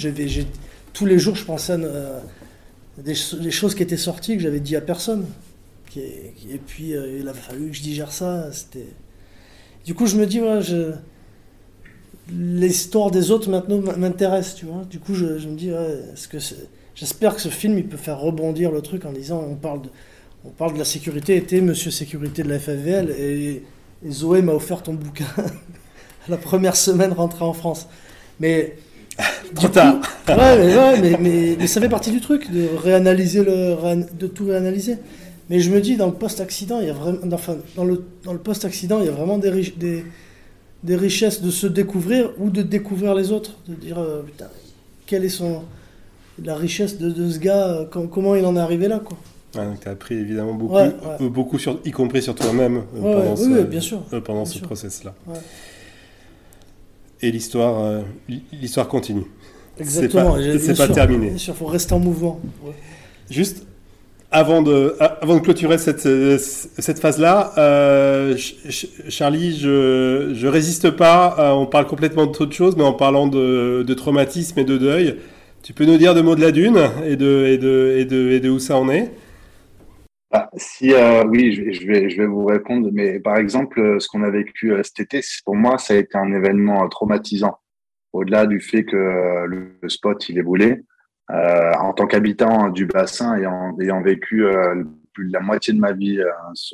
Tous 0.93 1.05
les 1.05 1.19
jours, 1.19 1.35
je 1.35 1.45
pensais 1.45 1.73
à 1.73 2.21
des, 2.97 3.15
ch- 3.15 3.41
des 3.41 3.51
choses 3.51 3.75
qui 3.75 3.83
étaient 3.83 3.97
sorties 3.97 4.35
que 4.35 4.43
j'avais 4.43 4.59
dit 4.59 4.75
à 4.75 4.81
personne. 4.81 5.25
Et 5.95 6.59
puis, 6.65 6.95
euh, 6.95 7.19
il 7.19 7.27
a 7.27 7.33
fallu 7.33 7.69
que 7.69 7.75
je 7.75 7.81
digère 7.81 8.11
ça. 8.11 8.49
Du 9.85 9.95
coup, 9.95 10.05
je 10.05 10.17
me 10.17 10.25
dis, 10.25 10.39
l'histoire 12.31 13.11
des 13.11 13.31
autres 13.31 13.49
maintenant 13.49 13.81
m'intéresse. 13.97 14.55
Du 14.89 14.99
coup, 14.99 15.15
je, 15.15 15.25
me 15.25 15.55
dis, 15.55 15.71
j'espère 16.95 17.35
que 17.35 17.41
ce 17.41 17.49
film, 17.49 17.77
il 17.77 17.87
peut 17.87 17.97
faire 17.97 18.19
rebondir 18.19 18.71
le 18.71 18.81
truc 18.81 19.05
en 19.05 19.13
disant, 19.13 19.43
on 19.49 19.55
parle 19.55 20.73
de, 20.73 20.77
la 20.77 20.85
sécurité, 20.85 21.37
était 21.37 21.61
Monsieur 21.61 21.91
Sécurité 21.91 22.43
de 22.43 22.49
la 22.49 22.59
FFVL, 22.59 23.11
et, 23.11 23.63
et 24.05 24.11
Zoé 24.11 24.41
m'a 24.41 24.53
offert 24.53 24.83
ton 24.83 24.93
bouquin 24.93 25.25
la 26.27 26.37
première 26.37 26.75
semaine 26.75 27.13
rentrée 27.13 27.45
en 27.45 27.53
France. 27.53 27.87
Mais 28.39 28.75
Trop 29.55 29.67
tard. 29.67 29.95
ouais, 30.29 30.35
mais, 30.57 30.75
ouais, 30.77 31.01
mais, 31.01 31.17
mais- 31.19 31.55
mais 31.59 31.67
ça 31.67 31.81
fait 31.81 31.89
partie 31.89 32.11
du 32.11 32.21
truc 32.21 32.49
de 32.51 32.67
réanalyser 32.81 33.43
le, 33.43 33.75
de 34.17 34.27
tout 34.27 34.45
réanalyser. 34.45 34.97
Mais 35.49 35.59
je 35.59 35.71
me 35.71 35.81
dis 35.81 35.97
dans 35.97 36.05
le 36.07 36.13
post-accident, 36.13 36.79
il 36.79 36.87
y 36.87 36.89
a 36.89 36.93
vraiment, 36.93 37.17
enfin, 37.33 37.57
dans 37.75 37.83
le 37.83 38.03
dans 38.23 38.33
le 38.33 38.39
post-accident, 38.39 38.99
il 38.99 39.07
y 39.07 39.09
a 39.09 39.11
vraiment 39.11 39.37
des, 39.39 39.73
des 39.77 40.05
des 40.83 40.95
richesses 40.95 41.41
de 41.41 41.49
se 41.51 41.67
découvrir 41.67 42.31
ou 42.37 42.49
de 42.49 42.61
découvrir 42.61 43.13
les 43.15 43.31
autres, 43.31 43.57
de 43.67 43.73
dire 43.75 43.97
euh, 43.99 44.21
putain, 44.21 44.47
quelle 45.05 45.25
est 45.25 45.29
son 45.29 45.63
la 46.41 46.55
richesse 46.55 46.97
de, 46.99 47.09
de 47.09 47.29
ce 47.29 47.39
gars, 47.39 47.67
euh, 47.67 47.85
com- 47.85 48.07
comment 48.09 48.35
il 48.35 48.45
en 48.45 48.55
est 48.55 48.59
arrivé 48.61 48.87
là 48.87 48.99
quoi. 48.99 49.17
Donc 49.55 49.81
tu 49.81 49.89
as 49.89 49.91
appris 49.91 50.15
évidemment 50.15 50.53
beaucoup, 50.53 50.75
Ouais, 50.75 50.83
ouais. 50.83 51.17
euh, 51.21 51.29
beaucoup 51.29 51.57
sur, 51.59 51.79
y 51.83 51.91
compris 51.91 52.21
sur 52.21 52.35
toi-même 52.35 52.83
euh, 52.95 53.01
Ouais, 53.01 53.13
pendant 53.15 53.35
ouais, 53.35 53.59
ce, 53.59 53.63
bien 53.63 53.81
sûr. 53.81 54.03
euh, 54.13 54.21
pendant 54.21 54.43
Bien 54.43 54.51
ce 54.53 54.59
process-là. 54.59 55.13
Et 57.21 57.31
l'histoire, 57.31 57.79
euh, 57.83 58.01
l'histoire 58.61 58.87
continue. 58.87 59.23
Exactement. 59.79 60.37
c'est 60.37 60.75
pas 60.77 60.85
sûr, 60.85 60.93
terminé. 60.95 61.29
Bien 61.29 61.37
sûr, 61.37 61.55
faut 61.55 61.65
rester 61.65 61.93
en 61.93 61.99
mouvement. 61.99 62.39
Ouais. 62.63 62.73
Juste 63.29 63.65
avant 64.31 64.61
de, 64.61 64.95
avant 64.99 65.35
de 65.35 65.39
clôturer 65.41 65.77
cette, 65.77 66.05
euh, 66.05 66.37
cette 66.37 66.99
phase-là, 66.99 67.53
euh, 67.57 68.31
Ch- 68.33 68.55
Ch- 68.65 68.87
Charlie, 69.09 69.57
je, 69.57 70.31
je 70.33 70.47
résiste 70.47 70.91
pas. 70.91 71.35
euh, 71.39 71.51
on 71.51 71.65
parle 71.65 71.87
complètement 71.87 72.25
d'autre 72.27 72.53
chose, 72.53 72.75
mais 72.77 72.83
en 72.83 72.93
parlant 72.93 73.27
de, 73.27 73.83
de 73.87 73.93
traumatisme 73.93 74.59
et 74.59 74.65
de 74.65 74.77
deuil, 74.77 75.15
tu 75.63 75.73
peux 75.73 75.85
nous 75.85 75.97
dire 75.97 76.13
deux 76.13 76.21
mots 76.23 76.35
de 76.35 76.41
la 76.41 76.51
dune 76.51 76.79
et 77.05 77.15
de, 77.15 77.45
et 77.47 77.57
de, 77.57 77.95
et 77.97 78.05
de, 78.05 78.29
et 78.31 78.39
de 78.39 78.49
où 78.49 78.59
ça 78.59 78.77
en 78.77 78.89
est? 78.89 79.11
Ah, 80.31 80.47
si, 80.57 80.93
euh, 80.93 81.23
oui, 81.25 81.51
je 81.53 81.71
je, 81.71 81.87
vais, 81.87 82.09
je 82.09 82.21
vais 82.21 82.27
vous 82.27 82.45
répondre. 82.45 82.89
Mais 82.93 83.19
par 83.19 83.37
exemple, 83.37 83.79
euh, 83.79 83.99
ce 83.99 84.07
qu'on 84.07 84.23
a 84.23 84.29
vécu 84.29 84.71
euh, 84.73 84.83
cet 84.83 84.99
été, 84.99 85.21
pour 85.43 85.55
moi, 85.55 85.77
ça 85.79 85.95
a 85.95 85.97
été 85.97 86.17
un 86.17 86.31
événement 86.33 86.83
euh, 86.85 86.87
traumatisant. 86.87 87.57
Au-delà 88.13 88.45
du 88.45 88.59
fait 88.59 88.83
que 88.85 88.95
le, 89.47 89.77
spot, 89.87 90.29
il 90.29 90.37
est 90.37 90.43
brûlé, 90.43 90.81
euh, 91.31 91.73
en 91.79 91.93
tant 91.93 92.07
qu'habitant 92.07 92.69
du 92.69 92.85
bassin 92.85 93.37
et 93.37 93.83
ayant 93.83 94.01
vécu 94.01 94.45
euh, 94.45 94.83
plus 95.13 95.27
de 95.27 95.33
la 95.33 95.41
moitié 95.41 95.73
de 95.73 95.79
ma 95.79 95.93
vie 95.93 96.19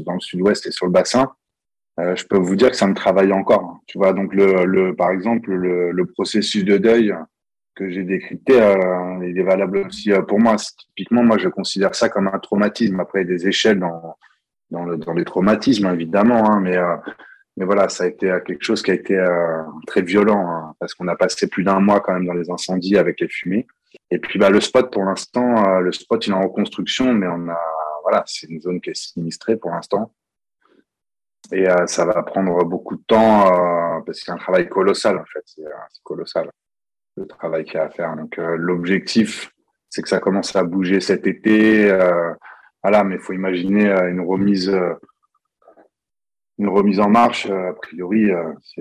dans 0.06 0.14
le 0.14 0.20
sud-ouest 0.20 0.66
et 0.68 0.72
sur 0.72 0.86
le 0.86 0.92
bassin, 0.94 1.32
je 1.98 2.24
peux 2.26 2.38
vous 2.38 2.56
dire 2.56 2.70
que 2.72 2.78
ça 2.78 2.88
me 2.88 2.94
travaille 2.94 3.34
encore. 3.34 3.80
Tu 3.88 3.98
vois, 3.98 4.14
donc 4.14 4.34
le, 4.34 4.66
le, 4.66 4.96
par 4.96 5.12
exemple, 5.12 5.52
le, 5.52 5.92
le 5.92 6.06
processus 6.06 6.64
de 6.64 6.78
deuil 6.78 7.14
que 7.76 7.90
j'ai 7.90 8.04
décrypté, 8.04 8.54
il 9.22 9.38
est 9.38 9.44
valable 9.44 9.80
aussi 9.80 10.12
euh, 10.12 10.22
pour 10.22 10.40
moi. 10.40 10.56
Typiquement, 10.56 11.24
moi, 11.24 11.38
je 11.38 11.50
considère 11.50 11.94
ça 11.94 12.10
comme 12.10 12.28
un 12.28 12.40
traumatisme. 12.40 13.00
Après, 13.00 13.22
il 13.22 13.30
y 13.30 13.34
a 13.34 13.38
des 13.38 13.48
échelles 13.48 13.80
dans, 13.80 14.18
dans, 14.72 14.86
le, 14.86 14.98
dans 14.98 15.14
les 15.14 15.26
traumatismes, 15.26 15.88
évidemment, 15.88 16.50
hein, 16.50 16.62
mais, 16.62 16.78
euh, 16.78 16.96
mais 17.58 17.66
voilà, 17.66 17.90
ça 17.90 18.06
a 18.06 18.08
été 18.08 18.32
euh, 18.32 18.40
quelque 18.40 18.64
chose 18.64 18.82
qui 18.82 18.92
a 18.92 18.94
été 18.94 19.22
très 19.88 20.02
violent, 20.02 20.50
hein, 20.50 20.76
parce 20.80 20.94
qu'on 20.94 21.08
a 21.08 21.16
passé 21.16 21.48
plus 21.48 21.64
d'un 21.64 21.80
mois 21.80 22.00
quand 22.00 22.14
même 22.14 22.26
dans 22.26 22.34
les 22.34 22.50
incendies 22.50 22.98
avec 22.98 23.20
les 23.20 23.28
fumées. 23.28 23.68
Et 24.12 24.20
puis, 24.20 24.40
bah, 24.40 24.50
le 24.50 24.62
spot, 24.62 24.92
pour 24.92 25.04
l'instant, 25.04 25.80
le 25.80 25.92
spot, 25.92 26.26
il 26.28 26.32
est 26.32 26.36
en 26.36 26.44
reconstruction, 26.44 27.14
mais 27.14 27.28
on 27.28 27.48
a, 27.50 27.60
voilà, 28.04 28.24
c'est 28.26 28.48
une 28.48 28.62
zone 28.62 28.82
qui 28.82 28.90
est 28.90 28.96
sinistrée 28.96 29.58
pour 29.58 29.72
l'instant. 29.72 30.14
Et 31.52 31.66
ça 31.86 32.06
va 32.06 32.24
prendre 32.24 32.66
beaucoup 32.66 32.98
de 32.98 33.04
temps, 33.08 34.02
parce 34.06 34.20
qu'il 34.20 34.30
y 34.30 34.32
a 34.32 34.36
un 34.36 34.38
travail 34.38 34.68
colossal, 34.68 35.18
en 35.18 35.26
fait. 35.26 35.44
C'est 35.46 35.64
colossal 36.04 36.50
le 37.18 37.26
travail 37.28 37.64
qu'il 37.66 37.76
y 37.76 37.78
a 37.78 37.84
à 37.84 37.90
faire. 37.90 38.16
Donc 38.16 38.38
euh, 38.40 38.56
l'objectif, 38.58 39.52
c'est 39.90 40.02
que 40.02 40.10
ça 40.10 40.20
commence 40.20 40.56
à 40.56 40.64
bouger 40.64 41.00
cet 41.00 41.28
été. 41.28 41.90
euh, 41.90 42.34
voilà, 42.84 43.04
mais 43.04 43.16
il 43.16 43.22
faut 43.22 43.34
imaginer 43.34 43.90
euh, 43.90 44.12
une 44.12 44.22
remise, 44.22 44.70
euh, 44.70 44.94
une 46.60 46.70
remise 46.70 47.00
en 47.00 47.10
marche. 47.10 47.48
a 47.50 47.74
priori, 47.74 48.30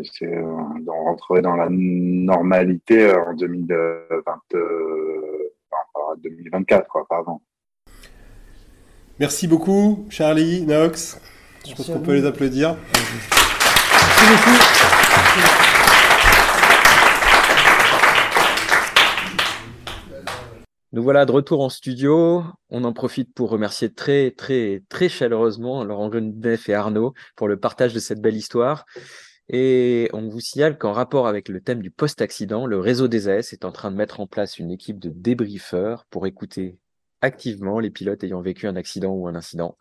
c'est, 0.05 0.37
on 0.37 1.05
rentrerait 1.05 1.41
dans 1.41 1.57
la 1.57 1.69
normalité 1.71 3.11
en 3.15 3.33
2020, 3.33 3.77
euh, 4.55 5.53
enfin, 5.71 6.21
2024, 6.23 6.87
quoi, 6.87 7.07
pardon. 7.09 7.41
Merci 9.19 9.49
beaucoup, 9.49 10.05
Charlie, 10.11 10.67
Nox. 10.67 11.19
Je 11.67 11.75
pense 11.75 11.87
qu'on 11.87 12.01
peut 12.01 12.15
les 12.15 12.27
applaudir. 12.27 12.77
Merci 12.93 14.27
beaucoup. 14.29 15.74
Nous 20.95 21.03
voilà 21.03 21.27
de 21.27 21.33
retour 21.33 21.61
en 21.61 21.71
studio. 21.71 22.45
On 22.71 22.85
en 22.85 22.93
profite 22.93 23.35
pour 23.35 23.51
remercier 23.51 23.93
très, 23.93 24.31
très, 24.31 24.85
très 24.89 25.09
chaleureusement 25.09 25.83
Laurent 25.83 26.09
Grundeff 26.09 26.69
et 26.69 26.75
Arnaud 26.75 27.15
pour 27.35 27.49
le 27.49 27.59
partage 27.59 27.93
de 27.93 27.99
cette 27.99 28.21
belle 28.21 28.37
histoire. 28.37 28.87
Et 29.49 30.09
on 30.13 30.29
vous 30.29 30.39
signale 30.39 30.79
qu'en 30.79 30.93
rapport 30.93 31.27
avec 31.27 31.49
le 31.49 31.61
thème 31.61 31.83
du 31.83 31.91
post-accident, 31.91 32.65
le 32.65 32.79
réseau 32.79 33.09
des 33.09 33.29
AS 33.29 33.53
est 33.53 33.65
en 33.65 33.73
train 33.73 33.91
de 33.91 33.97
mettre 33.97 34.21
en 34.21 34.29
place 34.29 34.61
une 34.61 34.71
équipe 34.71 35.01
de 35.01 35.11
débriefeurs 35.11 36.05
pour 36.11 36.29
écouter 36.29 36.79
activement 37.23 37.81
les 37.81 37.91
pilotes 37.91 38.23
ayant 38.23 38.41
vécu 38.41 38.69
un 38.69 38.77
accident 38.77 39.11
ou 39.11 39.27
un 39.27 39.35
incident. 39.35 39.77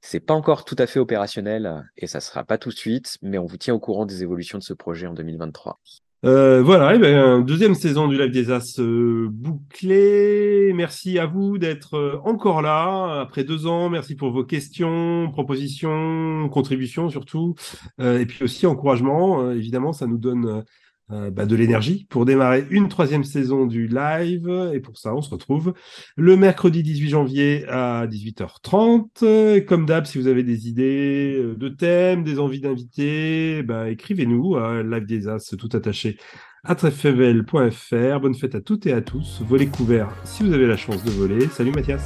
C'est 0.00 0.20
pas 0.20 0.34
encore 0.34 0.64
tout 0.64 0.76
à 0.78 0.86
fait 0.86 1.00
opérationnel 1.00 1.90
et 1.96 2.06
ça 2.06 2.20
sera 2.20 2.44
pas 2.44 2.56
tout 2.56 2.68
de 2.68 2.76
suite, 2.76 3.18
mais 3.20 3.38
on 3.38 3.46
vous 3.46 3.58
tient 3.58 3.74
au 3.74 3.80
courant 3.80 4.06
des 4.06 4.22
évolutions 4.22 4.58
de 4.58 4.62
ce 4.62 4.74
projet 4.74 5.08
en 5.08 5.14
2023. 5.14 5.80
Euh, 6.24 6.62
voilà, 6.62 6.94
et 6.94 6.98
ben, 6.98 7.40
deuxième 7.42 7.74
saison 7.74 8.08
du 8.08 8.16
Live 8.16 8.30
des 8.30 8.50
As 8.50 8.80
euh, 8.80 9.28
bouclée. 9.30 10.72
Merci 10.74 11.18
à 11.18 11.26
vous 11.26 11.58
d'être 11.58 11.94
euh, 11.94 12.18
encore 12.24 12.62
là 12.62 13.20
après 13.20 13.44
deux 13.44 13.66
ans. 13.66 13.90
Merci 13.90 14.16
pour 14.16 14.30
vos 14.30 14.42
questions, 14.42 15.30
propositions, 15.30 16.48
contributions 16.48 17.10
surtout. 17.10 17.54
Euh, 18.00 18.18
et 18.18 18.26
puis 18.26 18.42
aussi 18.42 18.66
encouragement. 18.66 19.42
Euh, 19.42 19.54
évidemment, 19.54 19.92
ça 19.92 20.06
nous 20.06 20.18
donne 20.18 20.64
euh, 21.12 21.30
bah, 21.30 21.46
de 21.46 21.54
l'énergie 21.54 22.06
pour 22.10 22.24
démarrer 22.24 22.66
une 22.70 22.88
troisième 22.88 23.22
saison 23.22 23.66
du 23.66 23.86
live. 23.86 24.70
Et 24.74 24.80
pour 24.80 24.98
ça, 24.98 25.14
on 25.14 25.22
se 25.22 25.30
retrouve 25.30 25.72
le 26.16 26.36
mercredi 26.36 26.82
18 26.82 27.08
janvier 27.08 27.64
à 27.68 28.06
18h30. 28.08 29.06
Euh, 29.22 29.60
Comme 29.60 29.86
d'hab, 29.86 30.06
si 30.06 30.18
vous 30.18 30.26
avez 30.26 30.42
des 30.42 30.68
idées 30.68 31.36
euh, 31.38 31.54
de 31.54 31.68
thèmes, 31.68 32.24
des 32.24 32.40
envies 32.40 32.60
d'invités, 32.60 33.62
bah, 33.62 33.88
écrivez-nous 33.88 34.56
à 34.56 34.82
live 34.82 35.06
des 35.06 35.28
as 35.28 35.54
tout 35.56 35.68
attaché 35.74 36.18
à 36.64 36.74
treffevel.fr. 36.74 38.20
Bonne 38.20 38.34
fête 38.34 38.56
à 38.56 38.60
toutes 38.60 38.86
et 38.86 38.92
à 38.92 39.00
tous. 39.00 39.42
Volez 39.46 39.68
couverts 39.68 40.10
si 40.24 40.42
vous 40.42 40.52
avez 40.52 40.66
la 40.66 40.76
chance 40.76 41.04
de 41.04 41.10
voler. 41.10 41.46
Salut 41.48 41.70
Mathias. 41.70 42.02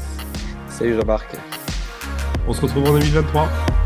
Salut 0.69 0.95
Jean-Marc. 0.95 1.37
On 2.47 2.53
se 2.53 2.61
retrouve 2.61 2.85
en 2.85 2.93
2023. 2.93 3.80